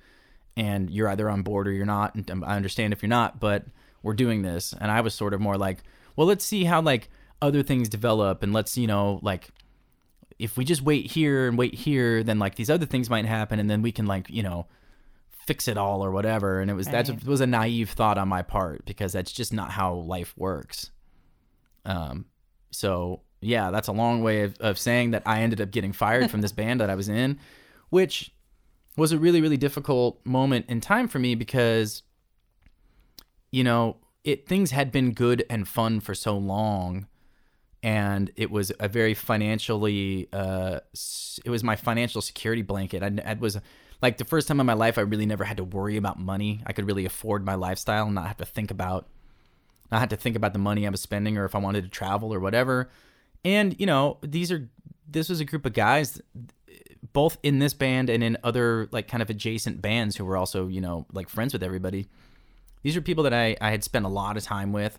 [0.56, 2.16] and you're either on board or you're not.
[2.16, 3.66] And um, I understand if you're not, but
[4.04, 4.74] we're doing this.
[4.80, 5.84] And I was sort of more like,
[6.16, 7.10] well, let's see how like
[7.42, 9.50] other things develop, and let's you know like
[10.40, 13.60] if we just wait here and wait here, then like these other things might happen,
[13.60, 14.68] and then we can like you know
[15.46, 16.62] fix it all or whatever.
[16.62, 19.72] And it was that was a naive thought on my part because that's just not
[19.72, 20.92] how life works.
[21.86, 22.26] Um,
[22.72, 26.30] so yeah, that's a long way of, of saying that I ended up getting fired
[26.30, 27.40] from this band that I was in,
[27.90, 28.32] which
[28.96, 32.04] was a really, really difficult moment in time for me because,
[33.52, 37.08] you know, it things had been good and fun for so long.
[37.84, 40.82] And it was a very financially, uh,
[41.44, 43.02] it was my financial security blanket.
[43.02, 43.58] I, I was
[44.04, 46.62] like the first time in my life I really never had to worry about money.
[46.68, 49.08] I could really afford my lifestyle and not have to think about
[49.92, 51.90] not have to think about the money I was spending or if I wanted to
[51.90, 52.90] travel or whatever.
[53.44, 54.70] And you know, these are
[55.08, 56.22] this was a group of guys
[57.14, 60.68] both in this band and in other like kind of adjacent bands who were also,
[60.68, 62.08] you know, like friends with everybody.
[62.84, 64.98] These are people that I, I had spent a lot of time with,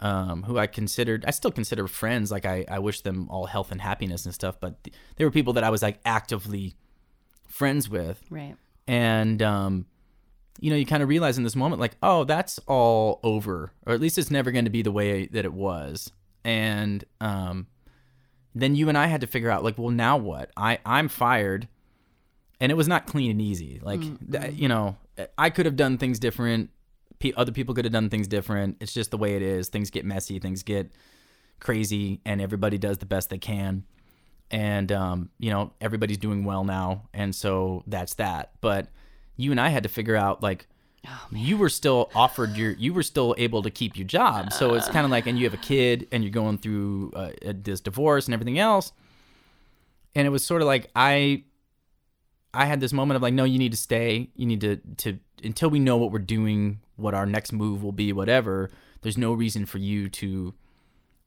[0.00, 2.30] um, who I considered I still consider friends.
[2.30, 5.30] Like I, I wish them all health and happiness and stuff, but th- they were
[5.30, 6.76] people that I was like actively
[7.46, 8.56] friends with right
[8.88, 9.86] and um,
[10.60, 13.94] you know you kind of realize in this moment like oh that's all over or
[13.94, 16.10] at least it's never going to be the way that it was
[16.44, 17.66] and um,
[18.54, 20.50] then you and i had to figure out like well now what?
[20.56, 21.68] I i'm fired
[22.60, 23.80] and it was not clean and easy.
[23.82, 24.96] Like th- you know
[25.36, 26.70] i could have done things different.
[27.18, 28.76] Pe- other people could have done things different.
[28.80, 29.68] It's just the way it is.
[29.68, 30.38] Things get messy.
[30.38, 30.90] Things get
[31.60, 33.84] crazy and everybody does the best they can.
[34.50, 38.52] And um, you know everybody's doing well now and so that's that.
[38.60, 38.88] But
[39.36, 40.68] you and i had to figure out like
[41.30, 44.52] you were still offered your you were still able to keep your job.
[44.52, 47.30] So it's kind of like and you have a kid and you're going through uh,
[47.42, 48.92] this divorce and everything else.
[50.14, 51.42] And it was sort of like i
[52.52, 54.30] i had this moment of like no you need to stay.
[54.36, 57.92] You need to to until we know what we're doing what our next move will
[57.92, 58.70] be whatever
[59.02, 60.54] there's no reason for you to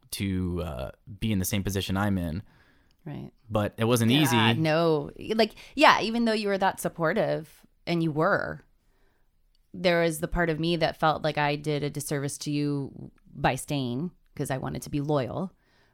[0.09, 2.41] to uh, be in the same position i'm in.
[3.05, 3.31] Right.
[3.49, 4.53] But it wasn't easy.
[4.55, 7.49] No, like yeah, even though you were that supportive
[7.85, 8.63] and you were,
[9.73, 13.11] there was the part of me that felt like I did a disservice to you
[13.35, 15.51] by staying because I wanted to be loyal,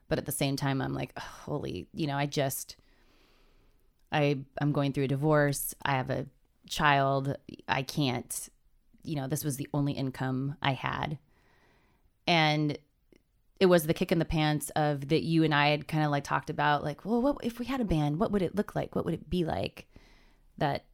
[0.08, 2.76] but at the same time I'm like, holy, you know, I just
[4.12, 5.74] I I'm going through a divorce.
[5.84, 6.28] I have a
[6.70, 7.36] child.
[7.68, 8.50] I can't,
[9.04, 11.18] you know, this was the only income I had.
[12.28, 12.78] And
[13.60, 16.12] it was the kick in the pants of that you and I had kind of
[16.12, 18.76] like talked about like, well, what if we had a band, what would it look
[18.76, 18.96] like?
[18.96, 19.88] What would it be like?
[20.58, 20.86] That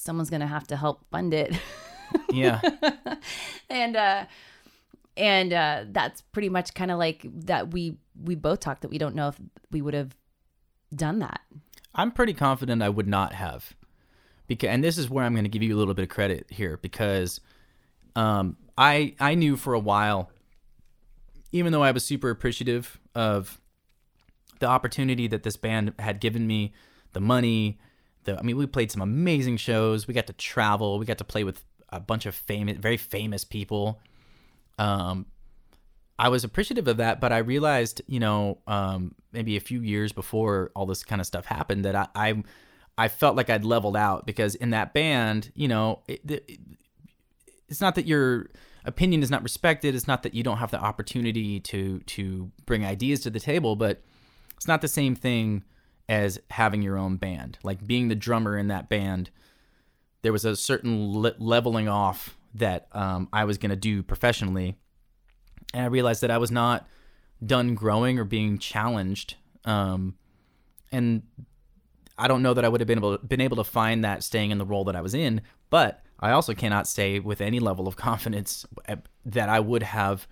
[0.00, 1.54] someone's going to have to help fund it.
[2.32, 2.60] Yeah.
[3.70, 4.24] and uh
[5.16, 8.98] and uh that's pretty much kind of like that we we both talked that we
[8.98, 9.36] don't know if
[9.70, 10.16] we would have
[10.92, 11.40] done that.
[11.94, 13.74] I'm pretty confident I would not have.
[14.48, 16.46] Because and this is where I'm going to give you a little bit of credit
[16.50, 17.40] here because
[18.16, 20.32] um I I knew for a while
[21.52, 23.60] even though I was super appreciative of
[24.58, 26.72] the opportunity that this band had given me,
[27.12, 27.78] the money,
[28.24, 31.24] the I mean we played some amazing shows, we got to travel, we got to
[31.24, 34.00] play with a bunch of famous very famous people.
[34.78, 35.26] Um
[36.20, 40.12] I was appreciative of that, but I realized, you know, um, maybe a few years
[40.12, 42.42] before all this kind of stuff happened, that I, I,
[42.98, 46.58] I felt like I'd leveled out because in that band, you know, it, it,
[47.70, 48.50] it's not that your
[48.84, 49.94] opinion is not respected.
[49.94, 53.74] It's not that you don't have the opportunity to to bring ideas to the table,
[53.74, 54.02] but
[54.56, 55.64] it's not the same thing
[56.10, 57.56] as having your own band.
[57.62, 59.30] Like being the drummer in that band,
[60.22, 64.76] there was a certain le- leveling off that um, I was going to do professionally
[65.72, 66.84] and I realized that I was not
[67.46, 69.36] done growing or being challenged.
[69.64, 70.16] Um,
[70.90, 71.22] and
[72.18, 74.50] I don't know that I would have been able been able to find that staying
[74.50, 77.86] in the role that I was in, but I also cannot say with any level
[77.86, 78.66] of confidence
[79.24, 80.26] that I would have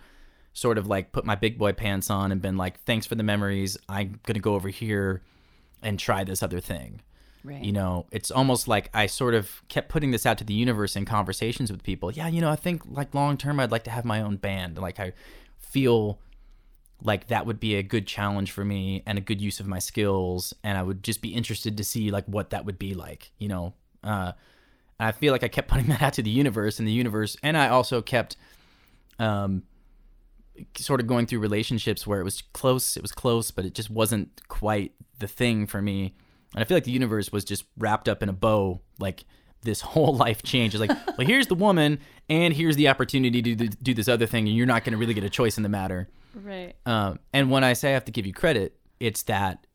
[0.55, 3.23] sort of like put my big boy pants on and been like, "Thanks for the
[3.23, 3.79] memories.
[3.89, 5.23] I'm gonna go over here
[5.83, 7.01] and try this other thing."
[7.45, 7.63] Right.
[7.63, 10.97] You know, it's almost like I sort of kept putting this out to the universe
[10.97, 12.11] in conversations with people.
[12.11, 14.79] Yeah, you know, I think like long term, I'd like to have my own band.
[14.79, 15.13] Like I
[15.59, 16.19] feel
[17.03, 19.79] like that would be a good challenge for me and a good use of my
[19.79, 23.31] skills, and I would just be interested to see like what that would be like.
[23.39, 24.33] You know, uh,
[24.99, 27.57] I feel like I kept putting that out to the universe, and the universe, and
[27.57, 28.37] I also kept,
[29.19, 29.63] um,
[30.77, 33.91] sort of going through relationships where it was close, it was close, but it just
[33.91, 36.15] wasn't quite the thing for me
[36.55, 39.25] and I feel like the universe was just wrapped up in a bow, like
[39.63, 40.75] this whole life change.
[40.75, 44.27] It's like, well, here's the woman, and here's the opportunity to do, do this other
[44.27, 46.09] thing, and you're not going to really get a choice in the matter.
[46.35, 46.75] Right.
[46.87, 49.67] Um, and when I say I have to give you credit, it's that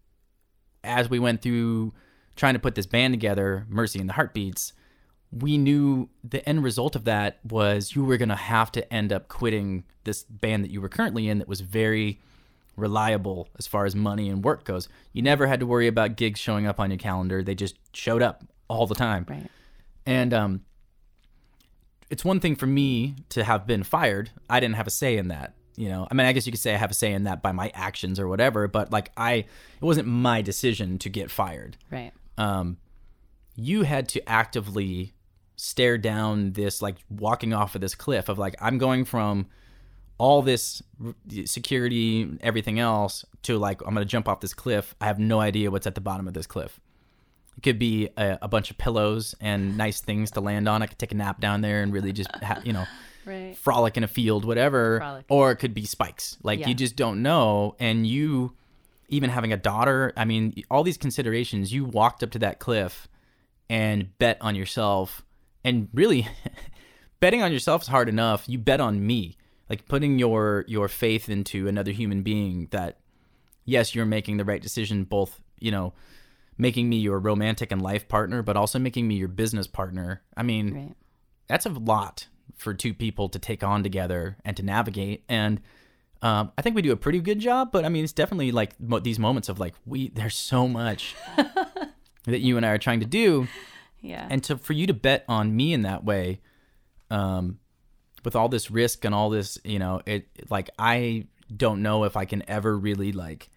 [0.83, 1.93] as we went through
[2.35, 4.73] trying to put this band together, Mercy and the Heartbeats,
[5.39, 9.11] we knew the end result of that was you were going to have to end
[9.11, 12.19] up quitting this band that you were currently in that was very
[12.75, 14.89] reliable as far as money and work goes.
[15.11, 17.43] You never had to worry about gigs showing up on your calendar.
[17.43, 19.25] They just showed up all the time.
[19.29, 19.49] Right.
[20.05, 20.61] And um
[22.09, 24.29] it's one thing for me to have been fired.
[24.49, 25.55] I didn't have a say in that.
[25.75, 27.41] You know, I mean, I guess you could say I have a say in that
[27.41, 29.47] by my actions or whatever, but like I, it
[29.81, 31.77] wasn't my decision to get fired.
[31.89, 32.11] Right.
[32.37, 32.77] Um,
[33.55, 35.12] you had to actively
[35.55, 39.47] stare down this, like walking off of this cliff of like, I'm going from
[40.17, 40.81] all this
[41.45, 44.95] security, everything else, to like I'm gonna jump off this cliff.
[45.01, 46.79] I have no idea what's at the bottom of this cliff.
[47.57, 50.81] It could be a, a bunch of pillows and nice things to land on.
[50.81, 52.85] I could take a nap down there and really just, ha- you know,
[53.25, 53.55] Right.
[53.57, 54.99] frolic in a field, whatever.
[54.99, 55.25] Frolic.
[55.29, 56.35] Or it could be spikes.
[56.43, 56.67] Like Yeah.
[56.69, 57.75] you just don't know.
[57.79, 58.53] And you,
[59.07, 63.07] even having a daughter, I mean, all these considerations, you walked up to that cliff
[63.69, 65.21] and bet on yourself.
[65.63, 66.27] And really,
[67.19, 68.47] betting on yourself is hard enough.
[68.47, 69.37] You bet on me,
[69.69, 72.67] like putting your your faith into another human being.
[72.71, 72.97] That
[73.65, 75.03] yes, you're making the right decision.
[75.05, 75.93] Both, you know,
[76.57, 80.21] making me your romantic and life partner, but also making me your business partner.
[80.37, 80.95] I mean, Right.
[81.47, 85.23] that's a lot for two people to take on together and to navigate.
[85.27, 85.59] And
[86.21, 87.71] um, I think we do a pretty good job.
[87.71, 91.15] But I mean, it's definitely like mo- these moments of like we there's so much
[92.25, 93.47] that you and I are trying to do,
[94.03, 94.27] Yeah.
[94.29, 96.41] and to for you to bet on me in that way,
[97.09, 97.57] um,
[98.23, 102.15] with all this risk and all this, you know, it like I don't know if
[102.17, 103.49] I can ever really like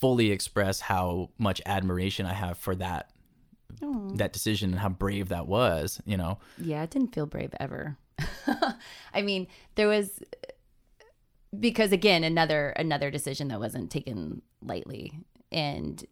[0.00, 3.10] fully express how much admiration I have for that
[3.82, 4.10] Oh.
[4.16, 6.00] that decision and how brave that was.
[6.04, 6.38] You know.
[6.58, 7.96] Yeah, it didn't feel brave ever.
[9.14, 10.20] I mean, there was
[11.58, 15.12] because again, another another decision that wasn't taken lightly,
[15.52, 16.04] and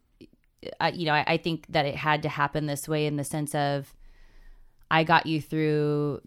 [0.79, 3.23] I, you know, I, I think that it had to happen this way in the
[3.23, 3.93] sense of
[4.89, 6.21] I got you through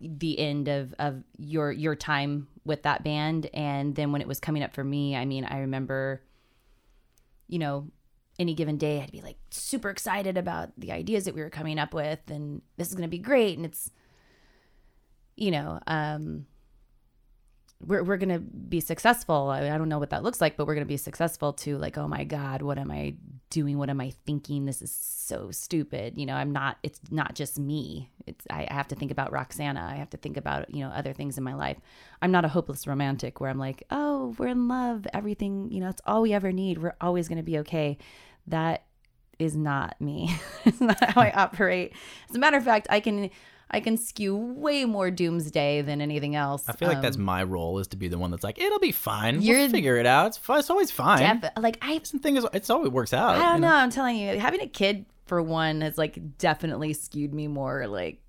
[0.00, 4.40] the end of of your your time with that band, and then when it was
[4.40, 6.22] coming up for me, I mean, I remember,
[7.48, 7.88] you know,
[8.38, 11.78] any given day I'd be like super excited about the ideas that we were coming
[11.78, 12.18] up with.
[12.28, 13.56] And this is going to be great.
[13.56, 13.90] And it's
[15.36, 16.46] you know um
[17.80, 19.48] we're we're going to be successful.
[19.50, 21.76] I, I don't know what that looks like but we're going to be successful to
[21.78, 23.14] like oh my god what am I
[23.50, 23.78] doing?
[23.78, 24.64] What am I thinking?
[24.64, 26.18] This is so stupid.
[26.18, 28.10] You know I'm not it's not just me.
[28.26, 29.88] It's I, I have to think about Roxana.
[29.90, 31.78] I have to think about you know other things in my life.
[32.22, 35.88] I'm not a hopeless romantic where I'm like oh we're in love everything you know
[35.88, 36.78] it's all we ever need.
[36.78, 37.98] We're always going to be okay.
[38.46, 38.84] That
[39.38, 40.36] is not me.
[40.64, 41.92] it's not how I operate.
[42.30, 43.30] As a matter of fact, I can
[43.74, 46.68] I can skew way more doomsday than anything else.
[46.68, 48.78] I feel like that's Um, my role is to be the one that's like, it'll
[48.78, 49.42] be fine.
[49.42, 50.28] You're- we'll figure it out.
[50.28, 51.40] It's, it's always fine.
[51.40, 53.36] def- like I It's the thing is, it's always works out.
[53.36, 53.74] I don't you know.
[53.74, 58.20] I'm telling you, having a kid for one has like definitely skewed me more like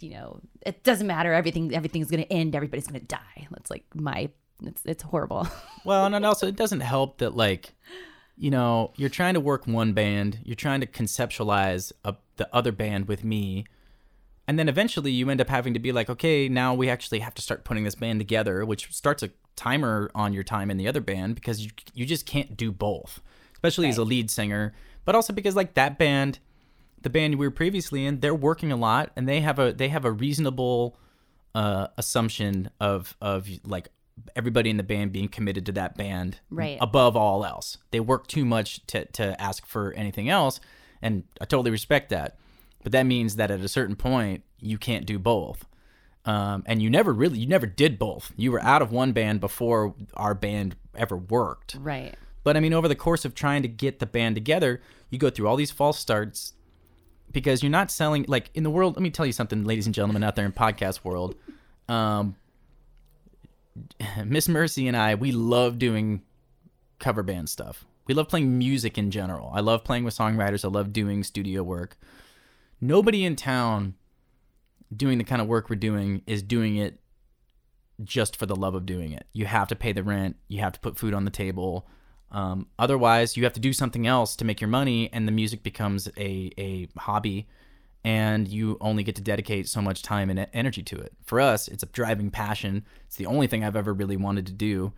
[0.00, 1.32] you know, it doesn't matter.
[1.32, 2.54] Everything everything's gonna end.
[2.54, 3.48] Everybody's gonna die.
[3.50, 4.30] That's like my.
[4.64, 5.46] It's it's horrible.
[5.84, 7.72] Well, and also it doesn't help that like,
[8.36, 12.72] you know, you're trying to work one band, you're trying to conceptualize a, the other
[12.72, 13.64] band with me,
[14.48, 17.34] and then eventually you end up having to be like, okay, now we actually have
[17.34, 20.88] to start putting this band together, which starts a timer on your time in the
[20.88, 23.20] other band because you you just can't do both,
[23.52, 24.74] especially as a lead singer,
[25.04, 26.38] but also because like that band,
[27.02, 29.88] the band we were previously in, they're working a lot and they have a they
[29.88, 30.96] have a reasonable
[31.54, 33.88] uh, assumption of of like
[34.34, 36.78] everybody in the band being committed to that band Right.
[36.80, 37.78] above all else.
[37.90, 40.58] They work too much to to ask for anything else,
[41.02, 42.38] and I totally respect that.
[42.82, 45.64] But that means that at a certain point you can't do both.
[46.24, 48.32] Um, and you never really you never did both.
[48.36, 51.76] You were out of one band before our band ever worked.
[51.80, 52.14] right.
[52.44, 55.28] But I mean, over the course of trying to get the band together, you go
[55.28, 56.54] through all these false starts
[57.30, 58.96] because you're not selling like in the world.
[58.96, 61.34] Let me tell you something, ladies and gentlemen out there in podcast world.
[61.88, 62.36] Um,
[64.24, 66.22] Miss Mercy and I, we love doing
[66.98, 67.84] cover band stuff.
[68.06, 69.50] We love playing music in general.
[69.54, 70.64] I love playing with songwriters.
[70.64, 71.98] I love doing studio work.
[72.80, 73.94] Nobody in town
[74.94, 77.00] doing the kind of work we're doing is doing it
[78.04, 79.26] just for the love of doing it.
[79.32, 80.36] You have to pay the rent.
[80.48, 81.86] You have to put food on the table.
[82.30, 85.62] Um, otherwise, you have to do something else to make your money, and the music
[85.62, 87.48] becomes a a hobby,
[88.04, 91.12] and you only get to dedicate so much time and energy to it.
[91.24, 92.84] For us, it's a driving passion.
[93.06, 94.92] It's the only thing I've ever really wanted to do.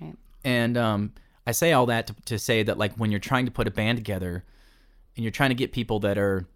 [0.00, 0.16] Right.
[0.44, 1.12] And um,
[1.46, 3.72] I say all that to, to say that like when you're trying to put a
[3.72, 4.44] band together,
[5.16, 6.46] and you're trying to get people that are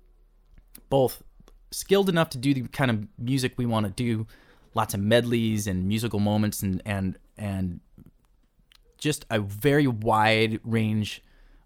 [0.93, 1.23] both
[1.71, 4.27] skilled enough to do the kind of music we want to do,
[4.75, 7.81] lots of medleys and musical moments and and and
[8.99, 11.23] just a very wide range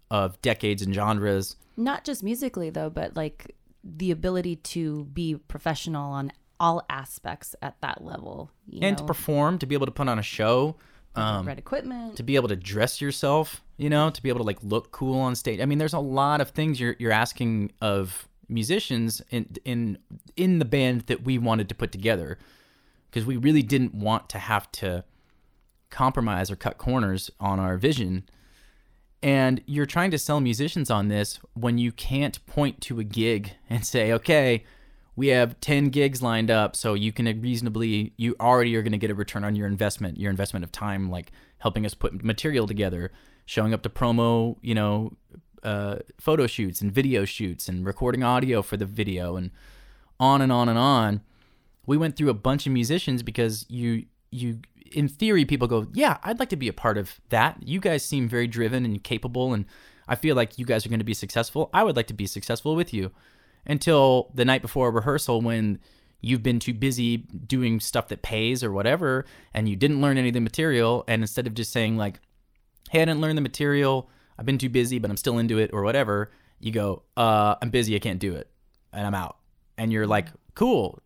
[0.09, 1.57] of decades and genres.
[1.75, 3.53] Not just musically though, but like
[3.83, 8.49] the ability to be professional on all aspects at that level.
[8.65, 10.77] You and know, to perform, to be able to put on a show,
[11.15, 12.15] um, red equipment.
[12.15, 15.19] to be able to dress yourself, you know, to be able to like look cool
[15.19, 15.59] on stage.
[15.59, 19.97] I mean, there's a lot of things you're you're asking of musicians in in
[20.35, 22.37] in the band that we wanted to put together
[23.09, 25.03] because we really didn't want to have to
[25.89, 28.23] compromise or cut corners on our vision.
[29.23, 33.53] And you're trying to sell musicians on this when you can't point to a gig
[33.69, 34.63] and say, okay,
[35.15, 38.99] we have 10 gigs lined up, so you can reasonably, you already are going to
[38.99, 42.67] get a return on your investment, your investment of time, like helping us put material
[42.67, 43.11] together,
[43.47, 45.11] showing up to promo, you know,
[45.67, 49.51] uh, photo shoots and video shoots and recording audio for the video and
[50.17, 51.19] on and on and on.
[51.85, 54.59] We went through a bunch of musicians because you, you,
[54.93, 57.57] in theory, people go, yeah, I'd like to be a part of that.
[57.61, 59.65] You guys seem very driven and capable, and
[60.07, 61.69] I feel like you guys are going to be successful.
[61.73, 63.11] I would like to be successful with you
[63.65, 65.79] until the night before a rehearsal when
[66.21, 70.29] you've been too busy doing stuff that pays or whatever and you didn't learn any
[70.29, 72.19] of the material and instead of just saying like
[72.89, 75.69] hey i didn't learn the material i've been too busy but i'm still into it
[75.73, 78.49] or whatever you go uh i'm busy i can't do it
[78.93, 79.37] and i'm out
[79.77, 80.99] and you're like cool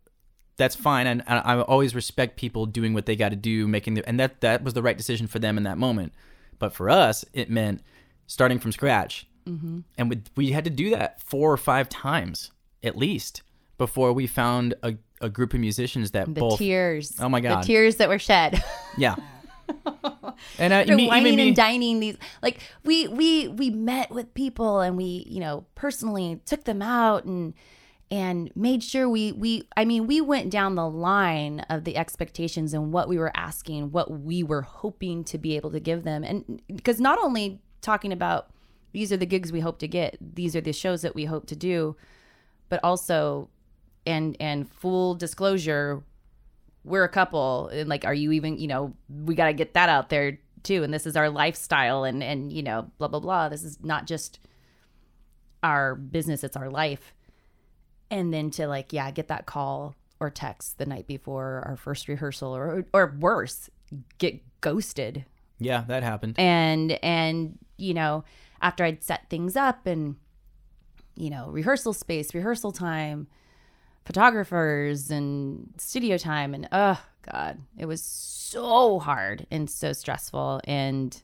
[0.58, 3.94] that's fine and, and i always respect people doing what they got to do making
[3.96, 6.14] the and that that was the right decision for them in that moment
[6.60, 7.82] but for us it meant
[8.28, 9.28] starting from scratch
[9.98, 12.52] and we, we had to do that four or five times
[12.84, 13.42] at least
[13.78, 16.36] before we found a, a group of musicians that both.
[16.36, 17.16] the both tears.
[17.20, 17.64] Oh my God.
[17.64, 18.64] The tears that were shed.
[18.98, 19.16] yeah
[20.60, 24.34] and for me, wining even me, and dining these like we we we met with
[24.34, 27.54] people and we you know personally took them out and
[28.10, 32.74] and made sure we we i mean we went down the line of the expectations
[32.74, 36.24] and what we were asking what we were hoping to be able to give them.
[36.24, 38.50] And because not only talking about
[38.92, 41.48] these are the gigs we hope to get these are the shows that we hope
[41.48, 41.96] to do
[42.70, 43.50] but also
[44.06, 46.04] and and full disclosure
[46.84, 49.90] we're a couple and like are you even you know we got to get that
[49.90, 50.84] out there too.
[50.84, 53.50] And this is our lifestyle and and you know blah blah blah.
[53.50, 54.40] This is not just
[55.64, 57.14] our business it's our life.
[58.10, 62.08] And then to like yeah get that call or text the night before our first
[62.08, 63.70] rehearsal or or worse
[64.18, 65.26] get ghosted.
[65.60, 66.36] Yeah that happened.
[66.38, 68.24] And and you know
[68.62, 70.16] after i'd set things up and
[71.16, 73.28] you know rehearsal space rehearsal time
[74.06, 76.99] photographers and studio time and oh
[77.32, 81.22] god it was so hard and so stressful and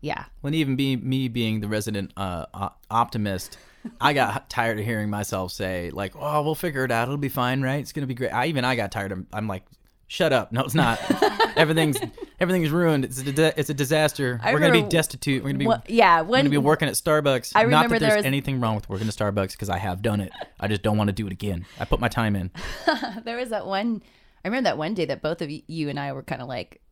[0.00, 0.24] Yeah.
[0.42, 2.46] When even be me being the resident uh,
[2.90, 3.56] optimist,
[4.00, 7.08] I got tired of hearing myself say like, "Oh, we'll figure it out.
[7.08, 7.80] It'll be fine, right?
[7.80, 9.24] It's gonna be great." I even I got tired of.
[9.32, 9.64] I'm like,
[10.06, 10.52] "Shut up!
[10.52, 10.98] No, it's not.
[11.56, 11.98] everything's
[12.40, 13.04] everything's ruined.
[13.04, 14.40] It's a di- it's a disaster.
[14.42, 15.42] I We're gonna be destitute.
[15.44, 16.22] We're gonna be yeah.
[16.22, 17.52] we're gonna be working at Starbucks.
[17.54, 19.78] I Not remember that there there's was- anything wrong with working at Starbucks because I
[19.78, 20.32] have done it.
[20.60, 21.66] I just don't want to do it again.
[21.80, 22.50] I put my time in.
[23.24, 24.02] there was that one
[24.44, 26.48] i remember that one day that both of y- you and i were kind of
[26.48, 26.82] like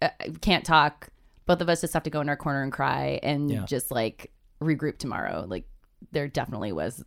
[0.00, 0.08] uh,
[0.40, 1.08] can't talk
[1.46, 3.64] both of us just have to go in our corner and cry and Yeah.
[3.66, 5.64] just like regroup tomorrow like
[6.12, 7.02] there definitely was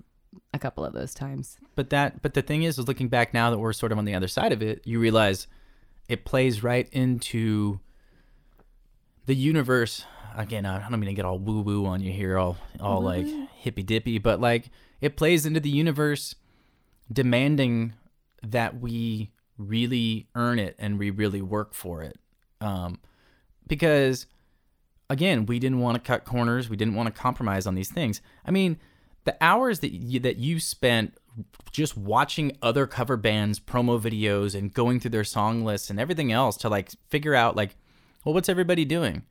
[0.53, 3.49] a couple of those times But that but the thing is, is looking back now
[3.51, 5.47] that we're sort of on the other side of it, you realize
[6.07, 7.79] it plays right into
[9.25, 10.05] the universe.
[10.37, 13.27] Again, I don't mean to get all woo woo on you here, all all like
[13.55, 14.69] hippy dippy, but like
[15.01, 16.35] it plays into the universe
[17.11, 17.93] demanding
[18.43, 22.17] that we really earn it and we really work for it.
[22.61, 22.99] Um,
[23.67, 24.25] because
[25.09, 26.69] again, we didn't want to cut corners.
[26.69, 28.21] We didn't want to compromise on these things.
[28.45, 28.77] I mean,
[29.25, 31.17] the hours that you, that you spent
[31.71, 36.31] just watching other cover bands promo videos and going through their song lists and everything
[36.31, 37.75] else to like figure out like,
[38.23, 39.23] well, what's everybody doing?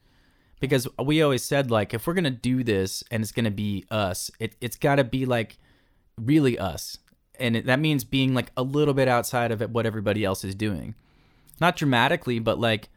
[0.61, 4.31] Because we always said like, if we're gonna do this and it's gonna be us,
[4.39, 5.59] it it's got to be like
[6.21, 6.99] really us,
[7.39, 10.55] and it, that means being like a little bit outside of what everybody else is
[10.55, 10.95] doing,
[11.61, 12.89] not dramatically, but like,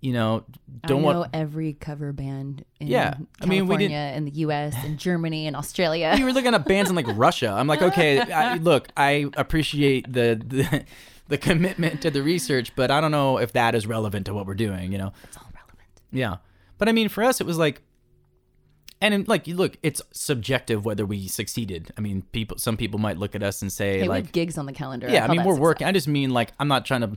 [0.00, 0.44] you know,
[0.86, 4.24] don't i want know every cover band in Yeah, I mean, we did- California, in
[4.24, 7.48] the us and germany and australia you were looking at bands in like Russia.
[7.48, 10.84] I'm like, okay, I, look, I appreciate the, the
[11.28, 14.46] the commitment to the research, but I don't know if that is relevant to what
[14.46, 14.92] we're doing.
[14.92, 15.12] You know?
[15.24, 16.36] it's all relevant Yeah.
[16.78, 17.82] But I mean, for us, it was like,
[19.00, 21.92] and in, like, look, it's subjective whether we succeeded.
[21.98, 24.56] I mean, people, some people might look at us and say, hey, like, have gigs
[24.56, 25.62] on the calendar yeah, I call mean, we're success.
[25.62, 25.86] working.
[25.86, 27.16] I just mean like I'm not trying to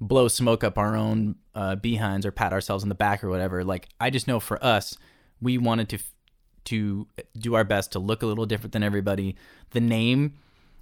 [0.00, 3.64] blow smoke up our own uh, behinds or pat ourselves in the back or whatever.
[3.64, 4.96] Like I just know for us,
[5.40, 5.98] we wanted to
[6.64, 7.06] to
[7.38, 9.36] do our best to look a little different than everybody.
[9.70, 10.34] The name,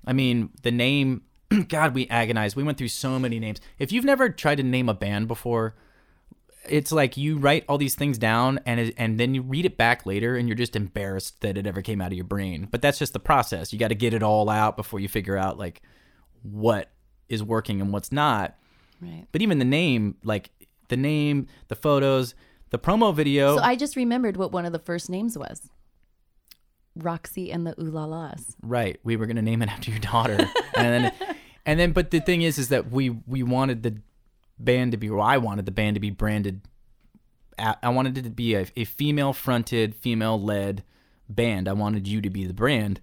[0.04, 1.22] I mean, the name.
[1.68, 2.56] God, we agonized.
[2.56, 3.60] We went through so many names.
[3.78, 5.76] If you've never tried to name a band before,
[6.68, 10.04] it's like you write all these things down and and then you read it back
[10.04, 12.66] later and you're just embarrassed that it ever came out of your brain.
[12.70, 13.72] But that's just the process.
[13.72, 15.82] You got to get it all out before you figure out like
[16.42, 16.90] what
[17.28, 18.56] is working and what's not.
[19.00, 20.50] Right But even the name, like
[20.88, 22.34] the name, the photos,
[22.70, 23.56] the promo video.
[23.56, 25.68] so i just remembered what one of the first names was
[26.94, 30.36] roxy and the ooh la las right, we were gonna name it after your daughter,
[30.74, 31.12] and then
[31.64, 31.92] and then.
[31.92, 33.96] But the thing is, is that we we wanted the
[34.58, 36.62] band to be, or I wanted the band to be branded.
[37.58, 40.84] I wanted it to be a, a female fronted, female led
[41.28, 41.68] band.
[41.68, 43.00] I wanted you to be the brand.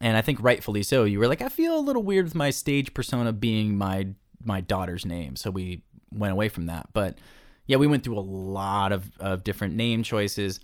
[0.00, 1.04] And I think rightfully so.
[1.04, 4.08] You were like, I feel a little weird with my stage persona being my
[4.44, 5.36] my daughter's name.
[5.36, 5.82] So we
[6.12, 6.88] went away from that.
[6.92, 7.18] But
[7.66, 10.60] yeah, we went through a lot of, of different name choices.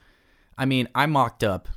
[0.56, 1.68] I mean, I mocked up.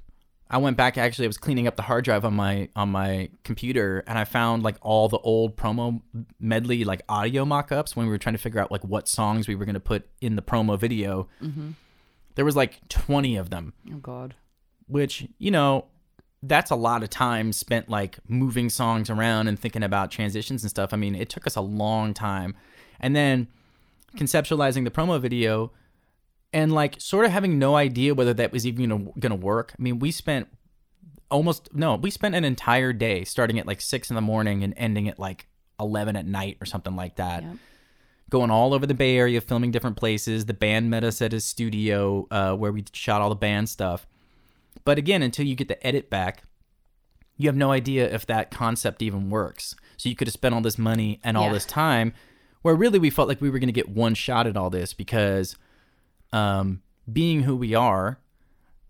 [0.50, 3.30] I went back actually I was cleaning up the hard drive on my on my
[3.44, 6.02] computer and I found like all the old promo
[6.40, 9.56] medley like audio mock-ups when we were trying to figure out like what songs we
[9.56, 11.28] were going to put in the promo video.
[11.44, 11.72] Mm-hmm.
[12.36, 14.36] There was like 20 of them oh god
[14.88, 15.86] which you know
[16.48, 20.70] that's a lot of time spent like moving songs around and thinking about transitions and
[20.70, 22.56] stuff i mean it took us a long time
[23.00, 23.48] and then
[24.16, 25.72] conceptualizing the promo video
[26.54, 29.82] and like sort of having no idea whether that was even gonna, gonna work i
[29.82, 30.48] mean we spent
[31.30, 34.74] almost no we spent an entire day starting at like six in the morning and
[34.78, 35.48] ending at like
[35.80, 37.58] 11 at night or something like that Yep.
[38.30, 40.46] going all over the Bay Area, filming different places.
[40.48, 44.08] The band met us at his studio uh, where we shot all the band stuff.
[44.88, 46.44] But again, until you get the edit back,
[47.36, 49.76] you have no idea if that concept even works.
[49.98, 51.52] So you could have spent all this money and all Yeah.
[51.56, 52.14] this time,
[52.62, 54.94] where really we felt like we were going to get one shot at all this
[54.94, 55.58] because,
[56.32, 58.22] um, being who we are,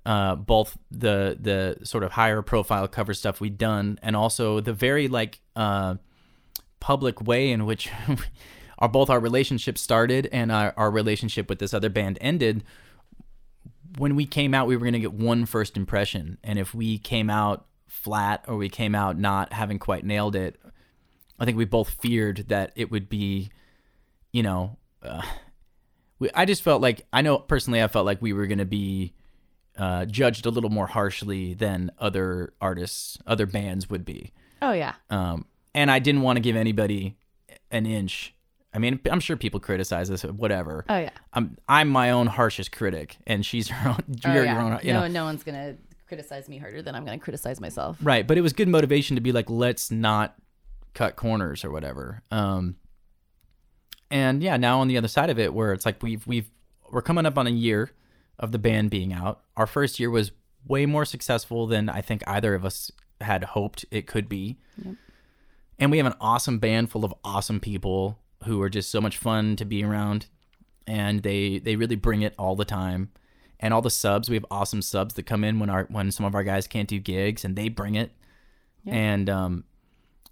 [0.06, 4.74] uh, both the the sort of higher profile cover stuff we'd done, and also the
[4.74, 5.96] very like uh,
[6.80, 7.90] public way in which
[8.78, 12.64] our both our relationship started and our, our relationship with this other band ended
[13.98, 16.98] when we came out we were going to get one first impression and if we
[16.98, 20.60] came out flat or we came out not having quite nailed it
[21.40, 23.50] i think we both feared that it would be
[24.32, 25.22] you know uh,
[26.20, 28.66] we, i just felt like i know personally i felt like we were going to
[28.66, 29.14] be
[29.78, 34.32] uh, judged a little more harshly than other artists other bands would be
[34.62, 35.46] oh yeah um,
[35.78, 37.18] and I didn't want to give anybody
[37.70, 38.34] an inch.
[38.78, 40.86] I mean, I'm sure people criticize us, whatever.
[40.88, 44.04] oh yeah I'm I'm my own harshest critic, and she's her own.
[44.24, 44.54] oh, You're yeah.
[44.54, 44.80] your own.
[44.84, 48.26] You no know, no one's gonna criticize me harder than i'm gonna criticize myself right?
[48.26, 50.36] But it was good motivation to be like, let's not
[50.94, 52.22] cut corners or whatever.
[52.32, 52.76] Um,
[54.12, 56.52] and yeah, now on the other side of it, where it's like we've we've
[56.92, 57.90] we're coming up on a year
[58.38, 59.42] of the band being out.
[59.58, 60.32] Our first year was
[60.68, 64.60] way more successful than I think either of us had hoped it could be.
[64.86, 64.96] Yep.
[65.80, 69.18] And we have an awesome band full of awesome people who are just so much
[69.18, 70.28] fun to be around
[70.88, 73.10] and they they really bring it all the time.
[73.60, 76.26] And all the subs, we have awesome subs that come in when our when some
[76.26, 78.12] of our guys can't do gigs and they bring it.
[78.86, 79.64] And um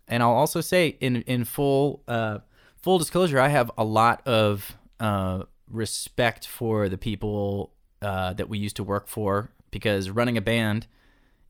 [0.07, 2.39] and I'll also say in in full uh
[2.77, 8.57] full disclosure, I have a lot of uh respect for the people uh that we
[8.57, 10.87] used to work for because running a band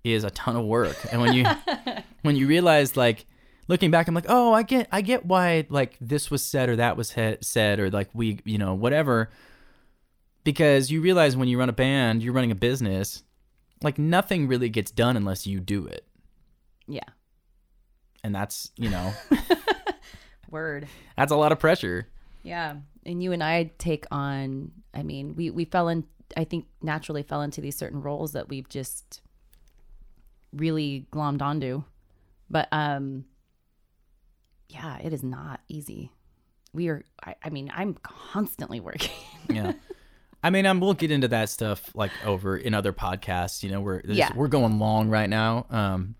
[0.04, 0.98] is a ton of work.
[1.12, 1.46] And when you
[2.22, 3.26] when you realize like
[3.68, 6.76] looking back, I'm like, oh, I get I get why like this was said or
[6.78, 9.30] that was he- said or like we you know whatever.
[10.44, 13.24] Because you realize when you run a band, you're running a business,
[13.82, 16.06] like nothing really gets done unless you do it,
[16.88, 17.00] Yeah.
[18.24, 19.12] and that's you know
[20.52, 20.88] Word.
[21.18, 22.08] that's a lot of pressure.
[22.44, 22.76] Yeah.
[23.08, 26.06] And you and I take on, I mean, we, we fell in,
[26.38, 29.22] I think naturally fell into these certain roles that we've just
[30.54, 31.84] really glommed onto.
[32.50, 33.26] But, um,
[34.70, 36.12] yeah, it is not easy.
[36.74, 39.12] We are, I, I mean, I'm constantly working.
[39.50, 39.74] Yeah.
[40.44, 43.64] I mean, um, we'll get into that stuff like over in other podcasts.
[43.64, 44.32] You know, we're Yeah.
[44.36, 45.66] we're going long right now.
[45.70, 46.16] Um,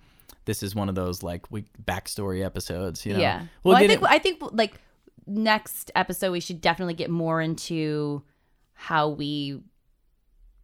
[0.46, 3.06] this is one of those like we backstory episodes.
[3.06, 3.40] You know, yeah.
[3.64, 4.80] we'll, Well, I think, it- I think like
[5.28, 8.24] next episode, we should definitely get more into
[8.74, 9.62] how we,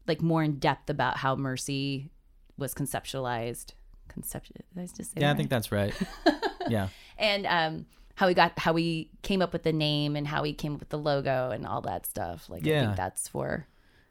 [0.08, 2.10] like, more in depth about how Mercy
[2.58, 3.74] was conceptualized.
[4.10, 4.66] Conceptualized.
[4.76, 5.94] did I just say yeah, that I think that's right.
[6.70, 6.90] yeah,
[7.22, 10.52] and um how we got how we came up with the name and how we
[10.54, 12.82] came up with the logo and all that stuff like i Yeah.
[12.88, 13.68] think that's for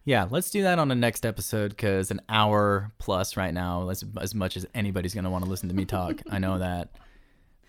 [0.07, 0.27] yeah.
[0.29, 4.35] Let's do that on the next episode because an hour plus right now, as as
[4.35, 6.23] much as anybody's gonna want to listen to me talk.
[6.31, 6.89] I know that.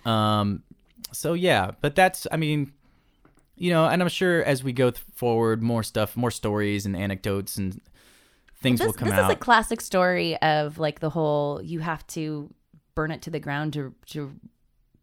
[0.05, 0.63] Um,
[1.11, 2.71] so yeah, but that's I mean,
[3.57, 6.95] you know, and I'm sure as we go th- forward, more stuff, more stories and
[6.95, 7.79] anecdotes and
[8.61, 9.27] things this, will come this out.
[9.27, 12.49] This is a classic story of like the whole you have to
[12.95, 14.33] burn it to the ground to to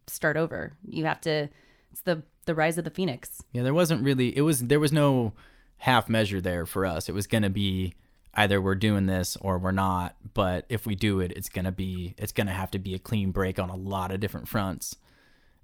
[0.09, 1.48] start over you have to
[1.90, 4.92] it's the the rise of the phoenix Yeah, there wasn't really it was there was
[4.92, 5.32] no
[5.78, 7.09] half measure there for us.
[7.09, 7.94] It was going to be
[8.34, 11.72] either we're doing this or we're not, but if we do it, it's going to
[11.72, 14.48] be it's going to have to be a clean break on a lot of different
[14.48, 14.96] fronts.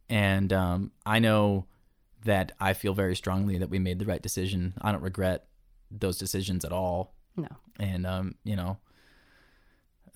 [0.09, 1.66] And um, I know
[2.24, 4.74] that I feel very strongly that we made the right decision.
[4.80, 5.47] I don't regret
[5.90, 7.14] those decisions at all.
[7.36, 8.78] no And um, you know,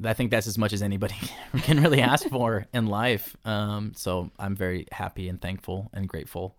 [0.05, 1.17] I think that's as much as anybody
[1.63, 3.37] can really ask for in life.
[3.45, 6.57] Um, so I'm very happy and thankful and grateful.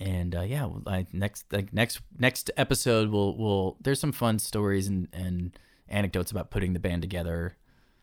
[0.00, 4.88] And uh, yeah, I, next like next next episode we'll we'll there's some fun stories
[4.88, 5.56] and and
[5.88, 7.56] anecdotes about putting the band together.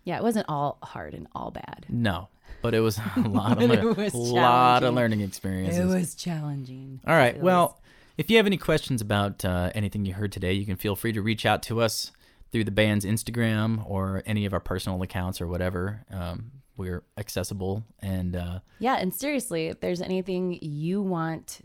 [0.04, 2.30] yeah it wasn't all hard and all bad No,
[2.62, 5.80] but it was a lot of lear- lot of learning experiences.
[5.80, 7.38] It was challenging All right.
[7.40, 7.80] Well,
[8.18, 11.12] if you have any questions about uh, anything you heard today, you can feel free
[11.14, 12.12] to reach out to us
[12.52, 16.06] through the band's Instagram or any of our personal accounts or whatever.
[16.12, 21.62] Um, we're accessible and uh, Yeah, and seriously, if there's anything you want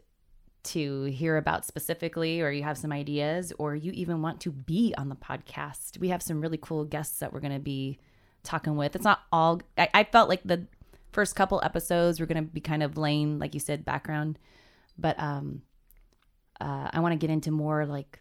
[0.64, 4.94] to hear about specifically, or you have some ideas, or you even want to be
[4.98, 7.98] on the podcast, we have some really cool guests that we're going to be
[8.42, 8.94] talking with.
[8.94, 10.66] It's not all, I, I felt like the
[11.12, 14.38] first couple episodes were going to be kind of laying, like you said, background,
[14.98, 15.62] but um,
[16.60, 18.20] uh, I want to get into more like,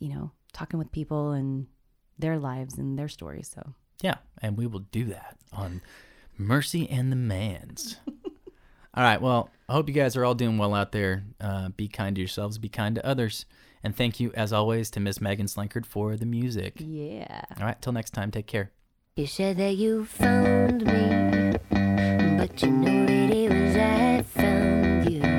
[0.00, 1.66] you know, talking with people and
[2.20, 3.50] their lives and their stories.
[3.54, 5.80] So yeah, and we will do that on
[6.38, 7.96] Mercy and the Manz.
[8.94, 9.20] all right.
[9.20, 11.24] Well, I hope you guys are all doing well out there.
[11.40, 13.44] Uh, be kind to yourselves, be kind to others.
[13.82, 16.74] And thank you, as always, to Miss Megan Slankard for the music.
[16.78, 17.42] yeah.
[17.58, 17.80] All right.
[17.80, 18.70] Till next time, take care.
[19.16, 21.58] You said that you found me,
[22.36, 25.29] but you know that it was I found you.